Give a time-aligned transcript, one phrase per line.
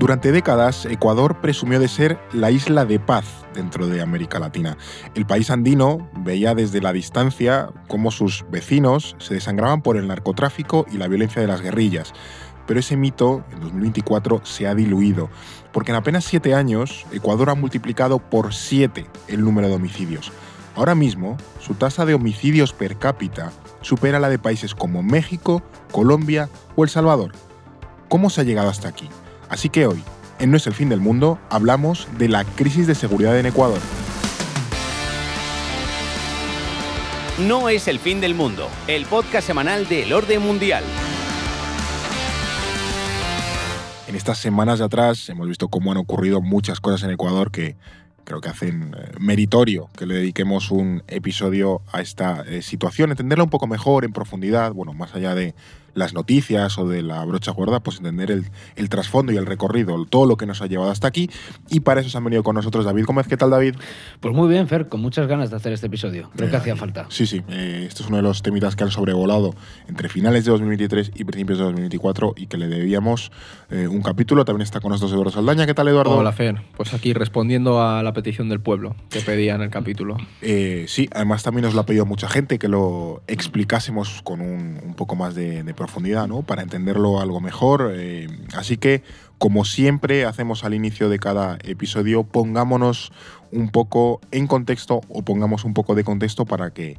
[0.00, 4.78] Durante décadas, Ecuador presumió de ser la isla de paz dentro de América Latina.
[5.14, 10.86] El país andino veía desde la distancia cómo sus vecinos se desangraban por el narcotráfico
[10.90, 12.14] y la violencia de las guerrillas.
[12.66, 15.28] Pero ese mito, en 2024, se ha diluido,
[15.70, 20.32] porque en apenas siete años, Ecuador ha multiplicado por siete el número de homicidios.
[20.76, 25.62] Ahora mismo, su tasa de homicidios per cápita supera la de países como México,
[25.92, 27.32] Colombia o El Salvador.
[28.08, 29.10] ¿Cómo se ha llegado hasta aquí?
[29.50, 30.00] Así que hoy,
[30.38, 33.80] en No es el fin del mundo, hablamos de la crisis de seguridad en Ecuador.
[37.40, 40.84] No es el fin del mundo, el podcast semanal del orden mundial.
[44.06, 47.76] En estas semanas de atrás hemos visto cómo han ocurrido muchas cosas en Ecuador que
[48.24, 53.42] creo que hacen eh, meritorio que le dediquemos un episodio a esta eh, situación, entenderla
[53.42, 55.54] un poco mejor, en profundidad, bueno, más allá de
[55.94, 60.04] las noticias o de la brocha gorda, pues entender el, el, trasfondo y el recorrido,
[60.06, 61.30] todo lo que nos ha llevado hasta aquí.
[61.68, 63.26] Y para eso se han venido con nosotros David Gómez.
[63.28, 63.76] ¿Qué tal, David?
[64.20, 66.30] Pues muy bien, Fer, con muchas ganas de hacer este episodio.
[66.36, 67.06] Creo que hacía falta.
[67.08, 67.42] Sí, sí.
[67.48, 69.54] Eh, este es uno de los temitas que han sobrevolado
[69.88, 73.32] entre finales de 2023 y principios de 2024 y que le debíamos
[73.70, 74.44] eh, un capítulo.
[74.44, 75.66] También está con nosotros Eduardo Saldaña.
[75.66, 76.16] ¿Qué tal, Eduardo?
[76.16, 76.62] Hola, Fer.
[76.76, 80.16] Pues aquí respondiendo a la petición del pueblo que pedía en el capítulo.
[80.42, 84.80] Eh, sí, además también nos lo ha pedido mucha gente que lo explicásemos con un,
[84.82, 86.42] un poco más de, de profundidad, ¿no?
[86.42, 87.92] Para entenderlo algo mejor.
[87.94, 89.02] Eh, así que,
[89.40, 93.10] como siempre hacemos al inicio de cada episodio, pongámonos
[93.50, 96.98] un poco en contexto o pongamos un poco de contexto para que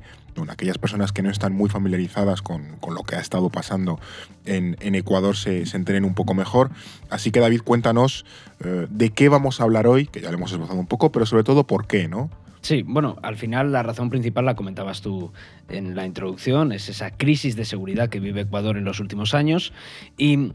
[0.50, 4.00] aquellas personas que no están muy familiarizadas con, lo que ha estado pasando
[4.46, 6.72] en, en Ecuador se, se, enteren un poco mejor.
[7.12, 8.26] Así que David, cuéntanos
[8.66, 11.28] eh, de qué vamos a hablar hoy, que ya lo hemos esbozado un poco, pero
[11.28, 12.32] sobre todo por qué, ¿no?
[12.62, 15.32] Sí, bueno, al final la razón principal la comentabas tú
[15.68, 19.74] en la introducción, es esa crisis de seguridad que vive Ecuador en los últimos años.
[20.16, 20.54] Y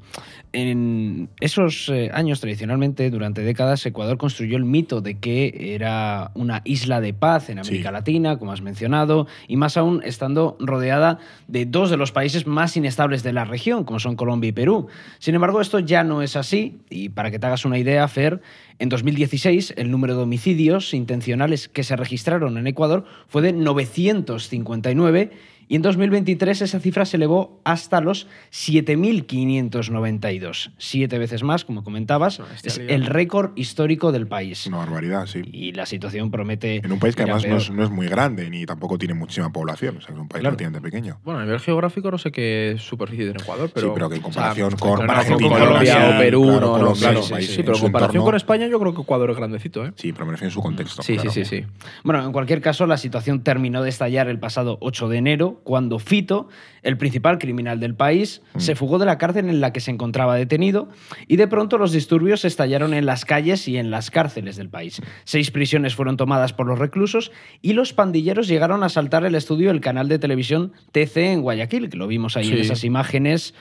[0.56, 6.62] en esos eh, años, tradicionalmente, durante décadas, Ecuador construyó el mito de que era una
[6.64, 7.92] isla de paz en América sí.
[7.92, 12.74] Latina, como has mencionado, y más aún estando rodeada de dos de los países más
[12.74, 14.86] inestables de la región, como son Colombia y Perú.
[15.18, 18.40] Sin embargo, esto ya no es así, y para que te hagas una idea, Fer,
[18.78, 25.32] en 2016 el número de homicidios intencionales que se registraron en Ecuador fue de 959
[25.68, 30.72] y en 2023 esa cifra se elevó hasta los 7.592.
[30.78, 32.40] Siete veces más, como comentabas.
[32.62, 34.66] es el récord histórico del país.
[34.66, 35.42] Una barbaridad, sí.
[35.44, 36.76] Y la situación promete.
[36.84, 39.50] En un país que además no es, no es, muy grande ni tampoco tiene muchísima
[39.50, 39.96] población.
[39.96, 40.56] O sea, es un país claro.
[40.56, 41.18] relativamente pequeño.
[41.24, 43.88] Bueno, a nivel geográfico no sé qué superficie tiene Ecuador, pero.
[43.88, 47.22] Sí, pero que en comparación o sea, con, Colombia o Perú, claro, no, Colombia, claro.
[47.22, 49.36] sí, Sí, sí, sí, pero en comparación entorno, con España yo creo que Ecuador es
[49.36, 49.92] grandecito, ¿eh?
[49.96, 51.02] Sí, pero me refiero en su contexto.
[51.02, 51.30] Sí, claro.
[51.30, 51.66] sí, sí, sí.
[52.04, 55.98] Bueno, en cualquier caso, la situación terminó de estallar el pasado 8 de enero, cuando
[55.98, 56.48] Fito
[56.82, 58.60] el principal criminal del país, mm.
[58.60, 60.88] se fugó de la cárcel en la que se encontraba detenido
[61.26, 65.02] y de pronto los disturbios estallaron en las calles y en las cárceles del país.
[65.24, 69.68] Seis prisiones fueron tomadas por los reclusos y los pandilleros llegaron a asaltar el estudio
[69.68, 72.52] del canal de televisión TC en Guayaquil, que lo vimos ahí sí.
[72.52, 73.54] en esas imágenes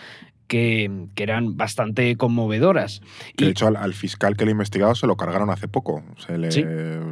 [0.47, 3.01] que, que, eran bastante conmovedoras.
[3.35, 6.03] Que y, de hecho al, al, fiscal que le investigado se lo cargaron hace poco.
[6.17, 6.63] Se le, ¿Sí?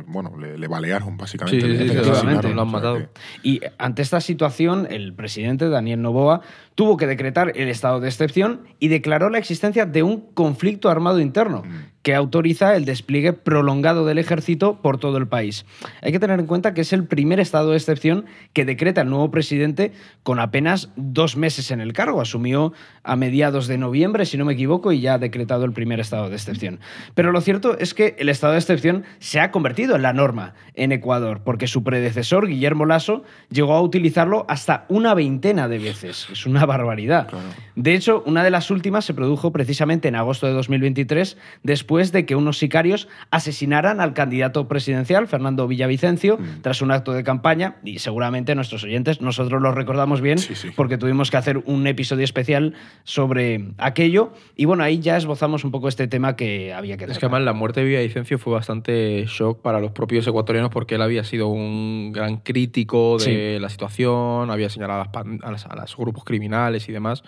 [0.07, 1.61] bueno, le, le, balearon básicamente.
[1.61, 2.97] Sí, sí, le lo han matado.
[2.97, 3.09] Que...
[3.43, 6.41] Y ante esta situación, el presidente Daniel Novoa
[6.75, 11.19] tuvo que decretar el estado de excepción y declaró la existencia de un conflicto armado
[11.19, 11.63] interno.
[11.63, 15.65] Mm que autoriza el despliegue prolongado del ejército por todo el país.
[16.01, 19.09] Hay que tener en cuenta que es el primer estado de excepción que decreta el
[19.09, 22.19] nuevo presidente con apenas dos meses en el cargo.
[22.19, 26.01] Asumió a mediados de noviembre, si no me equivoco, y ya ha decretado el primer
[26.01, 26.81] estado de excepción.
[27.15, 30.55] Pero lo cierto es que el estado de excepción se ha convertido en la norma
[30.75, 36.27] en Ecuador, porque su predecesor, Guillermo Lasso, llegó a utilizarlo hasta una veintena de veces.
[36.29, 37.27] Es una barbaridad.
[37.29, 37.47] Claro.
[37.77, 42.11] De hecho, una de las últimas se produjo precisamente en agosto de 2023, después después
[42.11, 46.61] de que unos sicarios asesinaran al candidato presidencial, Fernando Villavicencio, mm.
[46.63, 50.69] tras un acto de campaña, y seguramente nuestros oyentes, nosotros lo recordamos bien, sí, sí.
[50.75, 52.73] porque tuvimos que hacer un episodio especial
[53.03, 57.19] sobre aquello, y bueno, ahí ya esbozamos un poco este tema que había que Es
[57.19, 61.01] que además la muerte de Villavicencio fue bastante shock para los propios ecuatorianos porque él
[61.03, 63.61] había sido un gran crítico de sí.
[63.61, 67.23] la situación, había señalado a, las, a, las, a los grupos criminales y demás.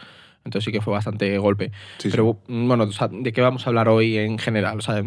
[0.46, 1.72] Entonces sí que fue bastante golpe.
[1.98, 4.78] Sí, Pero bueno, o sea, ¿de qué vamos a hablar hoy en general?
[4.78, 5.04] O sea,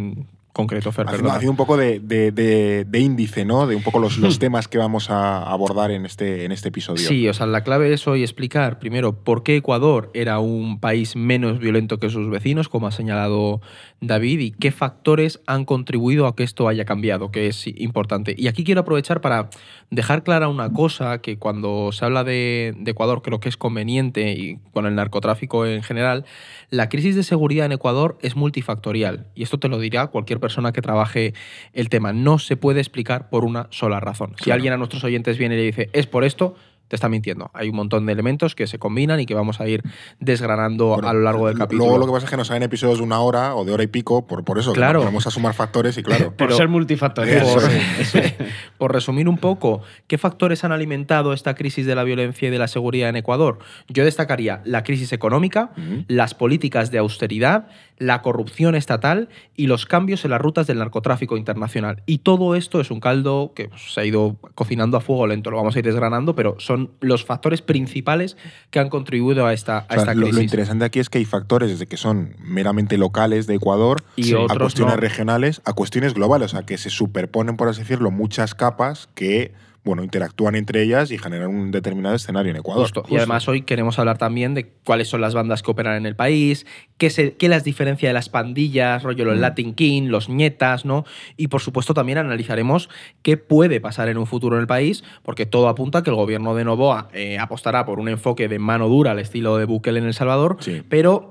[0.58, 3.69] concreto, Fer, Haciendo, un poco de, de- de- de índice, ¿no?
[3.69, 7.06] De un poco los, los temas que vamos a abordar en este, en este episodio.
[7.06, 11.14] Sí, o sea, la clave es hoy explicar primero por qué Ecuador era un país
[11.14, 13.60] menos violento que sus vecinos, como ha señalado
[14.00, 18.34] David, y qué factores han contribuido a que esto haya cambiado, que es importante.
[18.37, 19.50] Y aquí quiero aprovechar para
[19.90, 24.32] dejar clara una cosa, que cuando se habla de, de Ecuador creo que es conveniente,
[24.32, 26.25] y con el narcotráfico en general,
[26.70, 29.28] la crisis de seguridad en Ecuador es multifactorial.
[29.37, 31.35] Y esto te lo dirá cualquier persona que trabaje
[31.73, 32.12] el tema.
[32.12, 34.35] No se puede explicar por una sola razón.
[34.43, 36.56] Si alguien a nuestros oyentes viene y le dice, es por esto,
[36.89, 37.50] te está mintiendo.
[37.53, 39.83] Hay un montón de elementos que se combinan y que vamos a ir
[40.21, 41.85] desgranando Bueno, a lo largo del lo- capítulo.
[41.85, 43.83] Luego lo que pasa es que nos salen episodios de una hora o de hora
[43.83, 45.00] y pico, por, por eso, Claro.
[45.00, 46.33] ponemos a sumar factores y claro.
[46.37, 47.43] Por ser multifactorial.
[47.44, 48.15] Por, es.
[48.79, 52.59] por resumir un poco, ¿qué factores han alimentado esta crisis de la violencia y de
[52.59, 53.59] la seguridad en Ecuador?
[53.89, 55.73] Yo destacaría la crisis económica,
[56.06, 57.69] las políticas de austeridad,
[57.99, 62.03] la corrupción estatal y los cambios en las rutas del narcotráfico internacional.
[62.06, 65.50] Y todo esto es un caldo que pues, se ha ido cocinando a fuego lento,
[65.50, 68.37] lo vamos a ir desgranando, pero son los factores principales
[68.71, 70.37] que han contribuido a esta, a O sea, esta lo, crisis.
[70.37, 74.35] lo interesante aquí es que hay factores desde que son meramente locales de Ecuador Y
[74.35, 75.01] a cuestiones no.
[75.01, 79.53] regionales a cuestiones globales, o sea, que se superponen, por así decirlo, muchas capas que
[79.85, 82.83] bueno, interactúan entre ellas y generan un determinado escenario en Ecuador.
[82.83, 83.05] Justo.
[83.09, 86.15] Y además hoy queremos hablar también de cuáles son las bandas que operan en el
[86.15, 86.67] país,
[86.99, 89.41] qué, se, qué las diferencia de las pandillas, rollo los Mm.
[89.41, 91.05] Latin King, los ñetas, ¿no?
[91.37, 92.91] Y por supuesto también analizaremos
[93.23, 96.17] qué puede pasar en un futuro en el país, porque todo apunta a que el
[96.17, 100.01] gobierno de Novoa eh, apostará por un enfoque de mano dura al estilo de Bukele
[100.01, 100.83] en El Salvador, Sí.
[100.89, 101.31] pero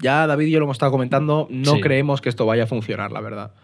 [0.00, 1.80] ya David y yo lo hemos estado comentando, no Sí.
[1.80, 3.54] creemos que esto vaya a funcionar, la verdad.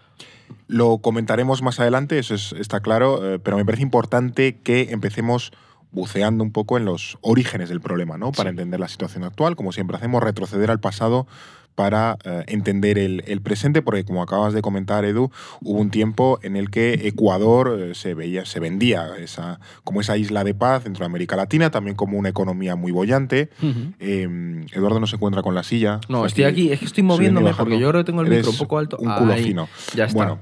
[0.67, 5.51] Lo comentaremos más adelante, eso es- está claro, eh, pero me parece importante que empecemos
[5.91, 8.31] buceando un poco en los orígenes del problema, ¿no?
[8.31, 11.27] Para entender la situación actual, como siempre hacemos, retroceder al pasado
[11.81, 15.31] para eh, entender el, el presente, porque como acabas de comentar, Edu,
[15.61, 20.15] hubo un tiempo en el que Ecuador eh, se veía, se vendía esa, como esa
[20.15, 23.49] isla de paz dentro de América Latina, también como una economía muy bollante.
[23.99, 25.99] Eh, Eduardo no se encuentra con la silla.
[26.07, 28.57] No, estoy aquí, es que estoy moviéndome porque yo creo que tengo el micro un
[28.59, 28.97] poco alto.
[28.99, 29.67] Un culo Ahí, fino.
[29.95, 30.15] Ya está.
[30.15, 30.39] Bueno,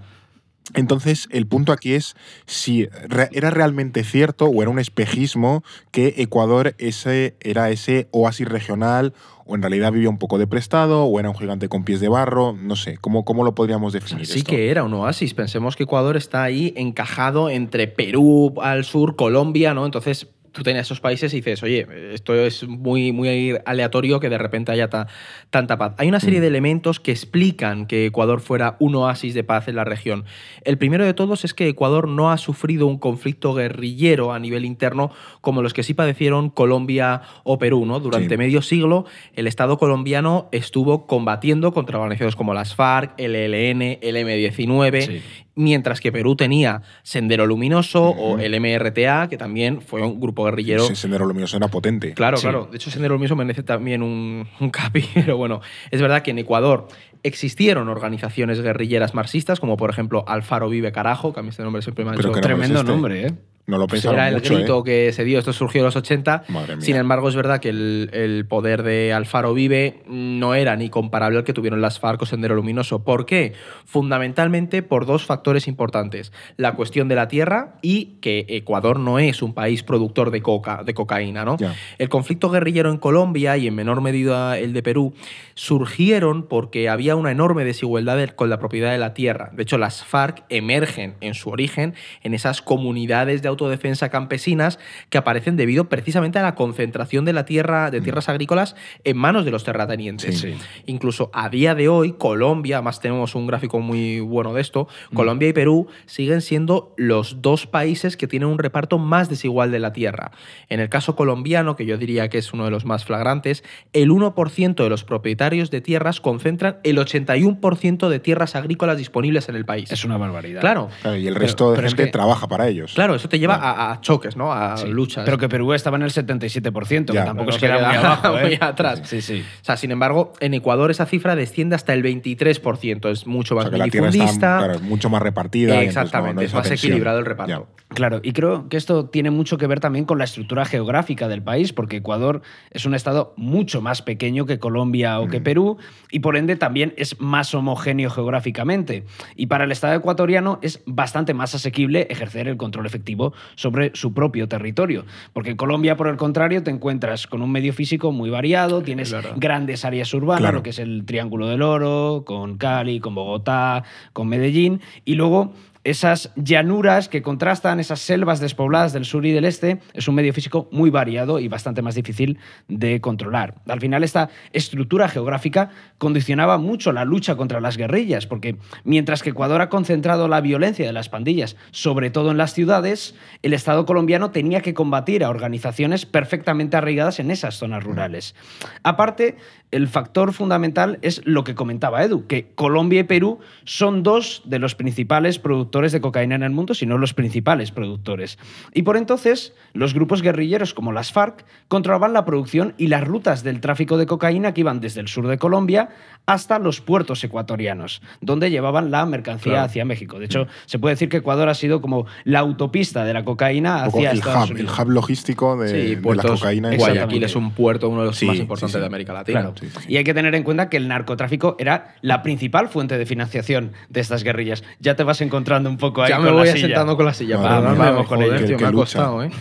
[0.75, 2.15] entonces el punto aquí es
[2.45, 8.47] si re- era realmente cierto o era un espejismo que Ecuador ese, era ese oasis
[8.47, 9.13] regional
[9.49, 12.07] o en realidad vivía un poco de prestado o era un gigante con pies de
[12.07, 14.25] barro, no sé, ¿cómo, cómo lo podríamos O sea, definir?
[14.27, 14.51] sí esto?
[14.51, 15.33] que era un oasis.
[15.33, 19.85] Pensemos que Ecuador está ahí encajado entre Perú al sur, Colombia, ¿no?
[19.85, 20.27] Entonces
[20.59, 24.71] tú tenías esos países y dices, oye, esto es muy, muy aleatorio que de repente
[24.71, 25.07] haya ta-
[25.49, 25.93] tanta paz.
[25.97, 26.41] Hay una serie Mm.
[26.41, 30.25] de elementos que explican que Ecuador fuera un oasis de paz en la región.
[30.63, 34.65] El primero de todos es que Ecuador no ha sufrido un conflicto guerrillero a nivel
[34.65, 35.11] interno
[35.41, 37.99] como los que sí padecieron Colombia o Perú, ¿no?
[37.99, 38.37] Durante Sí.
[38.37, 44.15] medio siglo el Estado colombiano estuvo combatiendo contra organizaciones como las FARC, el ELN, el
[44.17, 45.21] M19, Sí.
[45.55, 50.83] Mientras que Perú tenía Sendero Luminoso o el MRTA, que también fue un grupo guerrillero.
[50.83, 52.13] Ese sendero luminoso era potente.
[52.13, 52.43] Claro, Sí.
[52.43, 52.67] claro.
[52.71, 55.61] De hecho, Sendero Luminoso merece también un, un capi, pero bueno,
[55.91, 56.87] es verdad que en Ecuador
[57.23, 61.81] existieron organizaciones guerrilleras marxistas, como por ejemplo Alfaro Vive Carajo, que a mí este nombre
[61.81, 62.91] siempre me ha hecho no Tremendo es este.
[62.91, 63.33] nombre, ¿eh?
[63.69, 64.83] No lo pues pensaron era el mucho, grito ¿eh?
[64.83, 65.39] que se dio.
[65.39, 66.43] Esto surgió en los 80.
[66.49, 66.85] Madre mía.
[66.85, 71.37] Sin embargo, es verdad que el, el poder de Alfaro Vive no era ni comparable
[71.37, 73.03] al que tuvieron las FARC o Sendero Luminoso.
[73.03, 73.53] ¿Por qué?
[73.85, 76.31] Fundamentalmente por dos factores importantes.
[76.57, 80.83] La cuestión de la tierra y que Ecuador no es un país productor de, coca,
[80.83, 81.45] de cocaína.
[81.45, 81.57] ¿no?
[81.57, 81.75] Ya.
[81.97, 85.13] El conflicto guerrillero en Colombia y en menor medida el de Perú
[85.53, 89.49] surgieron porque había una enorme desigualdad de- con la propiedad de la tierra.
[89.53, 91.93] De hecho, las FARC emergen en su origen
[92.23, 94.79] en esas comunidades de autodefensa campesinas
[95.09, 99.43] que aparecen debido precisamente a la concentración de la tierra, de tierras agrícolas en manos
[99.45, 100.39] de los terratenientes.
[100.39, 100.55] Sí.
[100.85, 105.49] Incluso a día de hoy, Colombia, además tenemos un gráfico muy bueno de esto, Colombia
[105.49, 109.91] y Perú siguen siendo los dos países que tienen un reparto más desigual de la
[109.93, 110.31] tierra.
[110.69, 113.63] En el caso colombiano, que yo diría que es uno de los más flagrantes,
[113.93, 119.55] el 1% de los propietarios de tierras concentran el 81% de tierras agrícolas disponibles en
[119.55, 119.91] el país.
[119.91, 120.61] Es una barbaridad.
[120.61, 120.89] Claro.
[121.01, 122.93] Claro, y el Pero- resto de pero es gente que- trabaja para ellos.
[122.93, 123.81] Claro, eso te lleva Claro.
[123.81, 124.53] a, a choques, ¿no?
[124.53, 124.87] A Sí.
[124.87, 125.25] luchas.
[125.25, 127.21] Pero que Perú estaba en el 77%, Ya.
[127.21, 128.41] que tampoco es se que era queda muy abajo, ¿eh?
[128.43, 129.01] muy atrás.
[129.05, 129.43] Sí, sí.
[129.61, 133.09] O sea, sin embargo, en Ecuador esa cifra desciende hasta el 23%.
[133.09, 135.75] Es mucho O más sea, está claro, es mucho más repartida.
[135.75, 136.91] no- Exactamente, no es más tensión.
[136.91, 137.67] equilibrado el reparto.
[137.89, 141.41] Claro, y creo que esto tiene mucho que ver también con la estructura geográfica del
[141.41, 145.43] país, porque Ecuador es un estado mucho más pequeño que Colombia o que Mm.
[145.43, 145.77] Perú,
[146.11, 149.05] y por ende también es más homogéneo geográficamente.
[149.35, 154.13] Y para el estado ecuatoriano es bastante más asequible ejercer el control efectivo sobre su
[154.13, 155.05] propio territorio.
[155.33, 159.15] Porque en Colombia, por el contrario, te encuentras con un medio físico muy variado, tienes
[159.37, 160.57] grandes áreas urbanas, Claro.
[160.57, 163.83] lo que es el Triángulo del Oro, con Cali, con Bogotá,
[164.13, 169.45] con Medellín, y luego esas llanuras que contrastan, esas selvas despobladas del sur y del
[169.45, 173.55] este, es un medio físico muy variado y bastante más difícil de controlar.
[173.67, 179.29] Al final, esta estructura geográfica condicionaba mucho la lucha contra las guerrillas, porque mientras que
[179.29, 183.85] Ecuador ha concentrado la violencia de las pandillas, sobre todo en las ciudades, el Estado
[183.85, 188.35] colombiano tenía que combatir a organizaciones perfectamente arraigadas en esas zonas rurales.
[188.83, 189.37] Aparte,
[189.71, 194.59] el factor fundamental es lo que comentaba Edu, que Colombia y Perú son dos de
[194.59, 198.37] los principales productores de cocaína en el mundo, si no los principales productores.
[198.73, 203.43] Y por entonces, los grupos guerrilleros como las FARC controlaban la producción y las rutas
[203.43, 205.89] del tráfico de cocaína que iban desde el sur de Colombia
[206.25, 209.65] hasta los puertos ecuatorianos, donde llevaban la mercancía Claro.
[209.65, 210.19] hacia México.
[210.19, 213.83] De hecho, se puede decir que Ecuador ha sido como la autopista de la cocaína
[213.83, 214.79] hacia el Estados hub, el Unidos.
[214.79, 216.75] hub logístico de, Sí, de la cocaína.
[216.75, 218.79] Guayaquil es un puerto, uno de los Sí, más importantes sí.
[218.79, 219.41] de América Latina.
[219.53, 219.55] Claro.
[219.87, 223.71] Y hay que tener en cuenta que el narcotráfico era la principal fuente de financiación
[223.89, 224.63] de estas guerrillas.
[224.79, 225.21] Ya te vas
[225.67, 226.59] un poco ahí Ya con me la voy silla.
[226.65, 227.37] asentando con la silla.
[227.37, 228.47] Madre mía, vamos con joder, ello.
[228.47, 229.31] tío, me ha costado, ¿eh?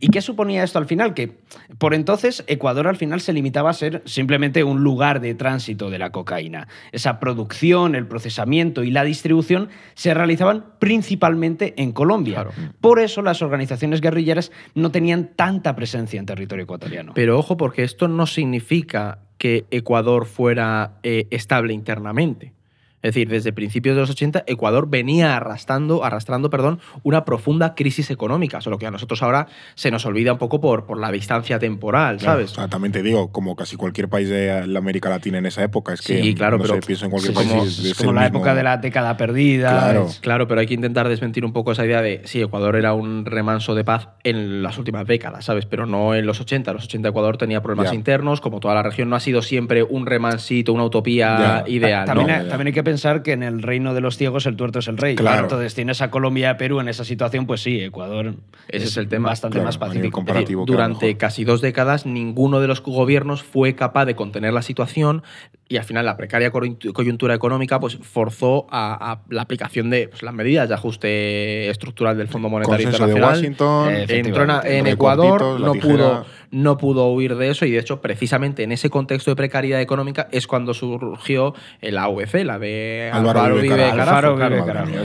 [0.00, 1.12] ¿Y qué suponía esto al final?
[1.12, 1.38] Que
[1.78, 5.98] por entonces Ecuador al final se limitaba a ser simplemente un lugar de tránsito de
[5.98, 6.68] la cocaína.
[6.92, 12.34] Esa producción, el procesamiento y la distribución se realizaban principalmente en Colombia.
[12.44, 12.50] Claro.
[12.80, 17.12] Por eso las organizaciones guerrilleras no tenían tanta presencia en territorio ecuatoriano.
[17.14, 22.52] Pero ojo, porque esto no significa que Ecuador fuera eh, estable internamente.
[23.00, 28.10] Es decir, desde principios de los 80, Ecuador venía arrastrando, arrastrando perdón, una profunda crisis
[28.10, 31.58] económica, solo que a nosotros ahora se nos olvida un poco por, por la distancia
[31.60, 32.52] temporal, Claro, ¿sabes?
[32.52, 35.62] o sea, también te digo, como casi cualquier país de la América Latina en esa
[35.62, 37.78] época, es que Sí, claro, no pero sé, pienso en cualquier Sí, país como, es
[37.84, 39.70] es como la mismo- época de la década perdida.
[39.70, 40.06] Claro.
[40.06, 42.94] es- Claro, pero hay que intentar desmentir un poco esa idea de, sí, Ecuador era
[42.94, 45.66] un remanso de paz en las últimas décadas, ¿sabes?
[45.66, 46.72] Pero no en los 80.
[46.72, 47.94] En los 80 Ecuador tenía problemas Ya.
[47.96, 51.64] internos, como toda la región no ha sido siempre un remansito, una utopía Ya.
[51.70, 52.34] ideal, también, ¿no?
[52.34, 54.88] hay, también hay que pensar que en el reino de los ciegos el tuerto es
[54.88, 55.14] el rey.
[55.16, 55.42] Claro.
[55.42, 58.34] Entonces tienes a Colombia y a Perú en esa situación, pues sí, Ecuador
[58.68, 59.28] Ese es el tema.
[59.28, 60.10] bastante Claro, más pacífico.
[60.12, 60.62] comparativo.
[60.62, 64.52] Es decir, claro, durante casi dos décadas ninguno de los gobiernos fue capaz de contener
[64.52, 65.22] la situación
[65.70, 70.08] y al final la precaria coyuntu- coyuntura económica pues forzó a, a la aplicación de
[70.08, 73.38] pues, las medidas de ajuste estructural del Fondo Monetario Consenso de Internacional.
[73.38, 73.94] Washington.
[73.94, 78.62] Eh, Entró en, Ecuador, no pudo, no pudo huir de eso y de hecho precisamente
[78.62, 83.58] en ese contexto de precariedad económica es cuando surgió la AVC, la de Álvaro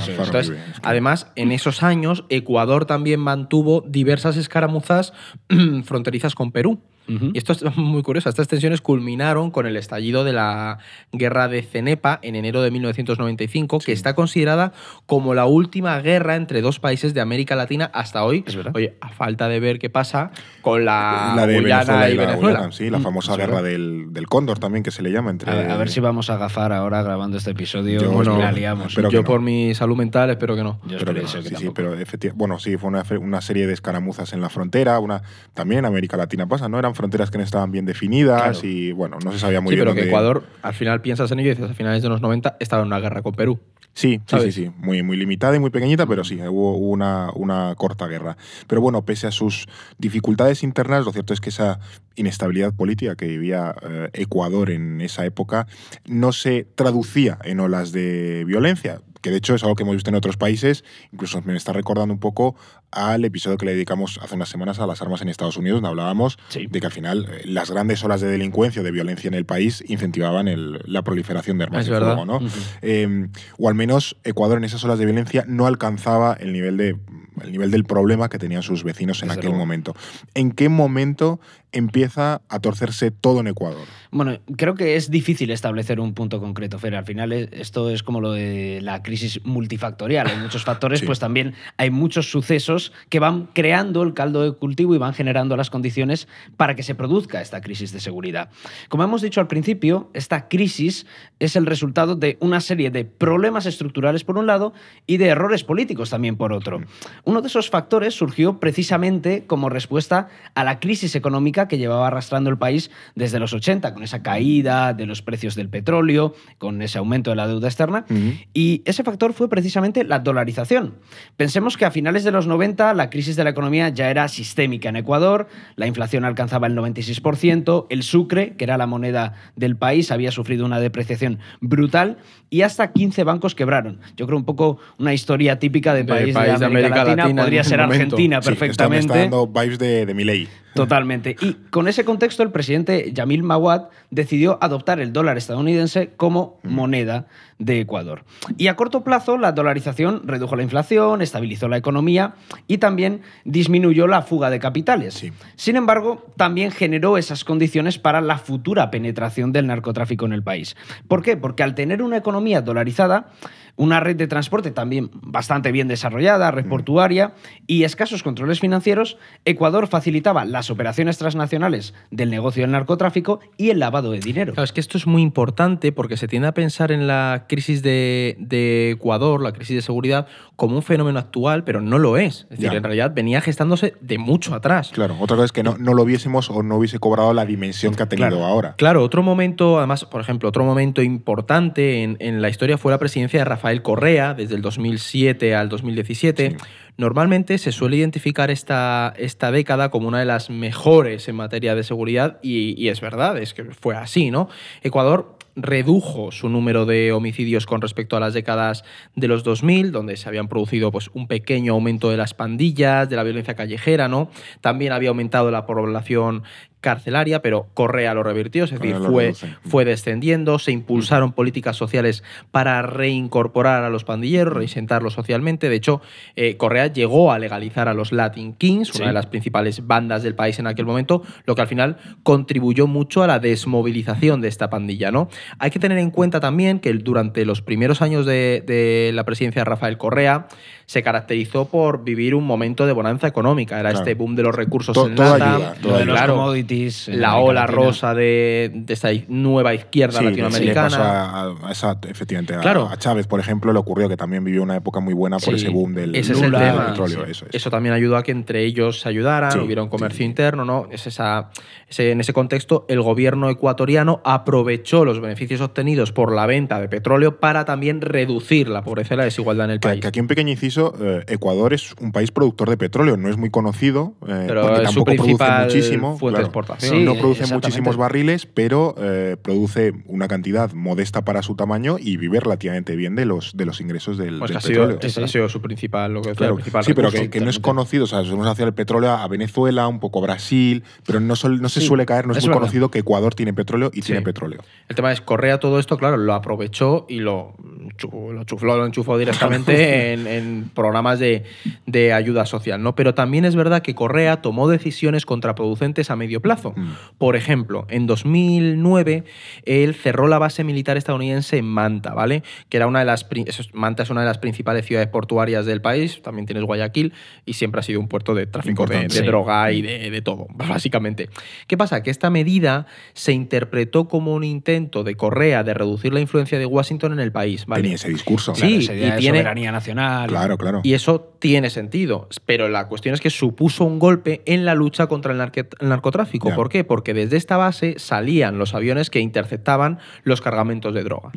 [0.08, 5.14] Entonces, además, en esos años, Ecuador también mantuvo diversas escaramuzas
[5.84, 6.80] fronterizas con Perú.
[7.08, 7.32] Ujú.
[7.34, 8.30] Y esto es muy curioso.
[8.30, 10.78] Estas tensiones culminaron con el estallido de la
[11.12, 14.74] guerra de Cenepa en enero de 1995, que está considerada
[15.06, 18.44] como la última guerra entre dos países de América Latina hasta hoy.
[18.48, 18.72] Es verdad.
[18.76, 20.32] Oye, a falta de ver qué pasa
[20.62, 22.60] con la, la de Venezuela y y la Venezuela.
[22.60, 25.52] Guyana, sí, la Mm, famosa guerra del, del cóndor también, que se le llama entre...
[25.52, 28.52] A ver, a ver si vamos a gafar ahora grabando este episodio Yo- bueno, la
[28.52, 28.94] liamos.
[28.96, 29.24] Yo no.
[29.24, 30.80] por mi salud mental espero que no.
[30.88, 33.42] Yo Pero espero que no, que sí, sí, pero efectivamente, bueno, sí, fue una, una
[33.42, 35.22] serie de escaramuzas en la frontera, una
[35.54, 36.80] también en América Latina pasa, ¿no?
[36.80, 38.68] Eran fronteras que no estaban bien definidas Claro.
[38.68, 41.40] y, bueno, no se sabía muy sí, bien pero que Ecuador, al final piensas en
[41.40, 43.60] ello y dices, a finales de los 90 estaba en una guerra con Perú.
[43.96, 48.08] Sí, sí, sí, muy, muy limitada y muy pequeñita, pero sí, hubo una, una corta
[48.08, 48.38] guerra.
[48.66, 49.68] Pero bueno, pese a sus
[50.00, 51.80] dificultades internas, lo cierto es que esa
[52.16, 55.68] inestabilidad política que vivía eh, Ecuador en esa época
[56.06, 60.12] no se traducía en olas de violencia, que de hecho es algo que hemos visto
[60.12, 62.56] en otros países, incluso me está recordando un poco
[62.92, 65.90] al episodio que le dedicamos hace unas semanas a las armas en Estados Unidos, donde
[65.90, 66.68] hablábamos Sí.
[66.70, 69.46] de que al final eh, las grandes olas de delincuencia o de violencia en el
[69.46, 72.16] país incentivaban el- la proliferación de armas Es de verdad.
[72.18, 72.48] fuego, ¿no?
[72.84, 73.28] Eh,
[73.58, 76.98] o al menos Ecuador en esas olas de violencia no alcanzaba el nivel, de,
[77.42, 79.60] el nivel del problema que tenían sus vecinos en Desde aquel luego.
[79.66, 79.96] momento.
[80.34, 81.40] ¿En qué momento
[81.72, 83.86] empieza a torcerse todo en Ecuador?
[84.12, 86.94] Bueno, creo que es difícil establecer un punto concreto, Fer.
[86.96, 90.28] Al final es- esto es como lo de la crisis multifactorial.
[90.28, 91.06] Hay muchos factores, Sí.
[91.08, 95.58] pues también hay muchos sucesos que van creando el caldo de cultivo y van generando
[95.58, 98.50] las condiciones para que se produzca esta crisis de seguridad.
[98.90, 101.08] Como hemos dicho al principio, esta crisis
[101.40, 104.74] es el resultado de una serie de problemas estructurales por un lado
[105.08, 106.82] y de errores políticos también por otro.
[107.26, 112.50] Uno de esos factores surgió precisamente como respuesta a la crisis económica que llevaba arrastrando
[112.50, 116.98] el país desde los 80, con esa caída de los precios del petróleo, con ese
[116.98, 118.06] aumento de la deuda externa.
[118.54, 120.96] Y ese factor fue precisamente la dolarización.
[121.38, 124.90] Pensemos que a finales de los 90 la crisis de la economía ya era sistémica
[124.90, 130.12] en Ecuador, la inflación alcanzaba el 96%, el sucre, que era la moneda del país,
[130.12, 132.18] había sufrido una depreciación brutal
[132.50, 134.00] y hasta 15 bancos quebraron.
[134.18, 137.36] Yo creo un poco una historia típica de De país, país de América, Latina, en
[137.36, 138.04] podría ser momento.
[138.04, 139.06] Argentina Sí, esto me perfectamente.
[139.08, 140.48] está dando vibes de, de Milei.
[140.74, 141.36] Totalmente.
[141.40, 147.26] Y con ese contexto, el presidente Yamil Mawad decidió adoptar el dólar estadounidense como moneda
[147.58, 148.24] de Ecuador.
[148.58, 152.36] Y a corto plazo, la dolarización redujo la inflación, estabilizó la economía
[152.68, 155.16] y también disminuyó la fuga de capitales.
[155.16, 155.32] Sí.
[155.56, 160.76] Sin embargo, también generó esas condiciones para la futura penetración del narcotráfico en el país.
[161.08, 161.38] ¿Por qué?
[161.38, 163.32] Porque al tener una economía dolarizada,
[163.76, 167.34] una red de transporte también bastante bien desarrollada, red portuaria
[167.66, 173.80] y escasos controles financieros, Ecuador facilitaba las operaciones transnacionales del negocio del narcotráfico y el
[173.80, 174.54] lavado de dinero.
[174.54, 177.82] Claro, es que esto es muy importante porque se tiende a pensar en la crisis
[177.84, 182.44] de, de Ecuador, la crisis de seguridad, como un fenómeno actual, pero no lo es.
[182.44, 182.78] Es decir, Ya.
[182.78, 184.92] en realidad venía gestándose de mucho atrás.
[184.94, 187.96] Claro, otra cosa es que no, no lo viésemos o no hubiese cobrado la dimensión
[187.96, 188.46] que ha tenido Claro.
[188.46, 188.76] ahora.
[188.78, 192.98] Claro, otro momento, además, por ejemplo, otro momento importante en, en la historia fue la
[193.00, 196.52] presidencia de Rafael Correa, desde el 2007 al 2017.
[196.52, 196.58] Sí.
[196.98, 201.84] Normalmente se suele identificar esta, esta década como una de las mejores en materia de
[201.84, 204.48] seguridad y, es verdad, es que fue así, ¿no?
[204.84, 208.84] Ecuador redujo su número de homicidios con respecto a las décadas
[209.16, 213.16] de los 2000, donde se habían producido pues, un pequeño aumento de las pandillas, de
[213.16, 214.30] la violencia callejera, ¿no?
[214.62, 216.44] También había aumentado la población
[216.84, 219.32] carcelaria, pero Correa lo revirtió, es decir, fue.
[219.32, 219.70] Mm.
[219.70, 225.70] fue descendiendo, se impulsaron políticas sociales para reincorporar a los pandilleros, reinsentarlos socialmente.
[225.70, 226.02] De hecho,
[226.36, 228.98] eh, Correa llegó a legalizar a los Latin Kings, Sí.
[228.98, 232.86] una de las principales bandas del país en aquel momento, lo que al final contribuyó
[232.86, 235.10] mucho a la desmovilización de esta pandilla.
[235.10, 235.30] ¿no?
[235.60, 239.62] Hay que tener en cuenta también que durante los primeros años de, de la presidencia
[239.62, 240.48] de Rafael Correa
[240.94, 243.80] se caracterizó por vivir un momento de bonanza económica.
[243.80, 244.04] Era Claro.
[244.06, 247.08] este boom de los recursos To- en nata, ayuda, todo de los claro, commodities.
[247.08, 247.76] en la ola Latina.
[247.76, 250.90] rosa de, de esta nueva izquierda Sí, sí, le latinoamericana.
[250.90, 252.88] pasó a, a- esa, efectivamente, a, Claro.
[252.92, 255.66] a Chávez, por ejemplo, le ocurrió que también vivió una época muy buena por Sí,
[255.66, 256.86] ese boom del, Ese es del el tema.
[256.90, 257.26] petróleo.
[257.26, 257.32] Sí.
[257.32, 257.64] Eso es.
[257.72, 260.24] también ayudó a que entre ellos se ayudaran, Sí, hubiera un comercio sí.
[260.26, 260.88] interno, ¿no?
[260.92, 261.50] Es esa,
[261.90, 266.88] ese- en ese contexto, el gobierno ecuatoriano aprovechó los beneficios obtenidos por la venta de
[266.88, 270.02] petróleo para también reducir la pobreza y la desigualdad en el Que, país.
[270.02, 273.38] que aquí un pequeño inciso, eh, Ecuador es un país productor de petróleo, no es
[273.38, 276.18] muy conocido, eh, Pero porque tampoco produce muchísimo.
[276.18, 276.96] fuente de exportación.
[276.98, 282.18] Sí, no produce muchísimos barriles, pero eh, produce una cantidad modesta para su tamaño y
[282.18, 285.00] vive relativamente bien de los, de los ingresos del, Pues que del ha sido, petróleo.
[285.08, 287.40] ese ha sido su principal, lo que decía, Claro, el principal sí, pero que, que
[287.40, 290.84] no es conocido, o sea, somos hacia el petróleo a Venezuela, un poco a Brasil,
[291.06, 292.62] pero no, sol- no se Sí, suele caer, no es, es muy verdad.
[292.62, 294.08] conocido que Ecuador tiene petróleo y Sí.
[294.08, 294.62] tiene petróleo.
[294.90, 297.54] El tema es, Correa todo esto, claro, lo aprovechó y lo,
[298.02, 301.44] lo chufló, lo enchufó directamente en, en programas de,
[301.86, 302.96] de ayuda social, ¿no?
[302.96, 306.74] Pero también es verdad que Correa tomó decisiones contraproducentes a medio plazo.
[306.76, 306.92] Mm.
[307.18, 309.24] Por ejemplo, en 2009
[309.66, 312.44] él cerró la base militar estadounidense en Manta, ¿vale?
[312.70, 313.28] Que era una de las
[313.74, 317.14] Manta es una de las principales ciudades portuarias del país, también tienes Guayaquil
[317.46, 319.16] y siempre ha sido un puerto de tráfico de, Importante.
[319.16, 319.26] de Sí.
[319.26, 321.30] droga y de, de todo, básicamente.
[321.68, 322.04] ¿Qué pasa?
[322.04, 326.66] Que esta medida se interpretó como un intento de Correa de reducir la influencia de
[326.66, 327.84] Washington en el país, ¿vale?
[327.84, 328.54] Tenía ese discurso.
[328.56, 330.30] Sí, Claro, esa idea y de tiene- soberanía nacional.
[330.30, 330.82] Claro, claro.
[330.84, 335.08] Y eso tiene sentido, pero la cuestión es que supuso un golpe en la lucha
[335.08, 335.38] contra el,
[335.82, 336.54] narcotráfico.
[336.56, 336.84] ¿Por qué?
[336.84, 341.32] Porque desde esta base salían los aviones que interceptaban los cargamentos de droga.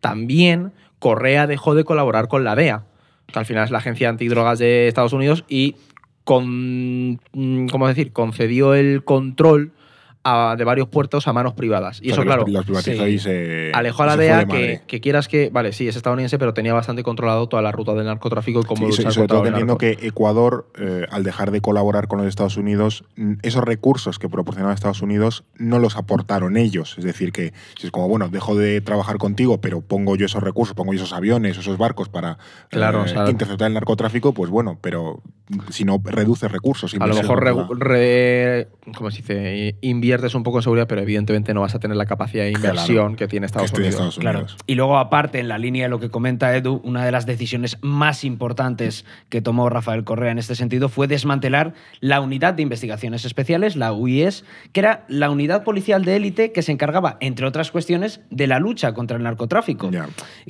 [0.00, 2.84] También Correa dejó de colaborar con la DEA,
[3.26, 5.76] que al final es la agencia antidrogas de Estados Unidos, y
[6.24, 8.12] con, mm, ¿cómo decir?
[8.12, 9.72] concedió el control
[10.22, 11.98] a- de varios puertos a manos privadas.
[12.02, 13.10] Y O sea, eso, claro, los, privatizó sí.
[13.12, 13.70] y se.
[13.72, 17.02] alejó a la DEA de que, quieras que, vale, sí, es estadounidense, pero tenía bastante
[17.02, 19.54] controlado toda la ruta del narcotráfico y cómo Sí, luchar y sobre todo que el
[19.54, 19.98] entiendo narco.
[20.00, 23.04] que Ecuador, eh, al dejar de colaborar con los Estados Unidos,
[23.42, 26.96] esos recursos que proporcionaba Estados Unidos no los aportaron ellos.
[26.98, 30.42] Es decir, que si es como, bueno, dejo de trabajar contigo, pero pongo yo esos
[30.42, 32.36] recursos, pongo yo esos aviones, esos barcos para
[32.68, 35.22] Claro, eh, o sea- interceptar el narcotráfico, pues bueno, pero
[35.70, 36.94] si no reduce recursos.
[37.00, 39.76] A lo mejor regu- re- ¿cómo se dice?
[39.80, 42.50] invierte inviertes un poco en seguridad, pero evidentemente no vas a tener la capacidad de
[42.52, 43.16] inversión Claro.
[43.16, 43.94] que tiene Estados Unidos.
[43.94, 44.38] Estados Claro.
[44.40, 44.56] Unidos.
[44.66, 47.78] Y luego, aparte, en la línea de lo que comenta Edu, una de las decisiones
[47.80, 53.24] más importantes que tomó Rafael Correa en este sentido fue desmantelar la Unidad de Investigaciones
[53.24, 57.70] Especiales, la UIS, que era la unidad policial de élite que se encargaba, entre otras
[57.70, 59.90] cuestiones, de la lucha contra el narcotráfico.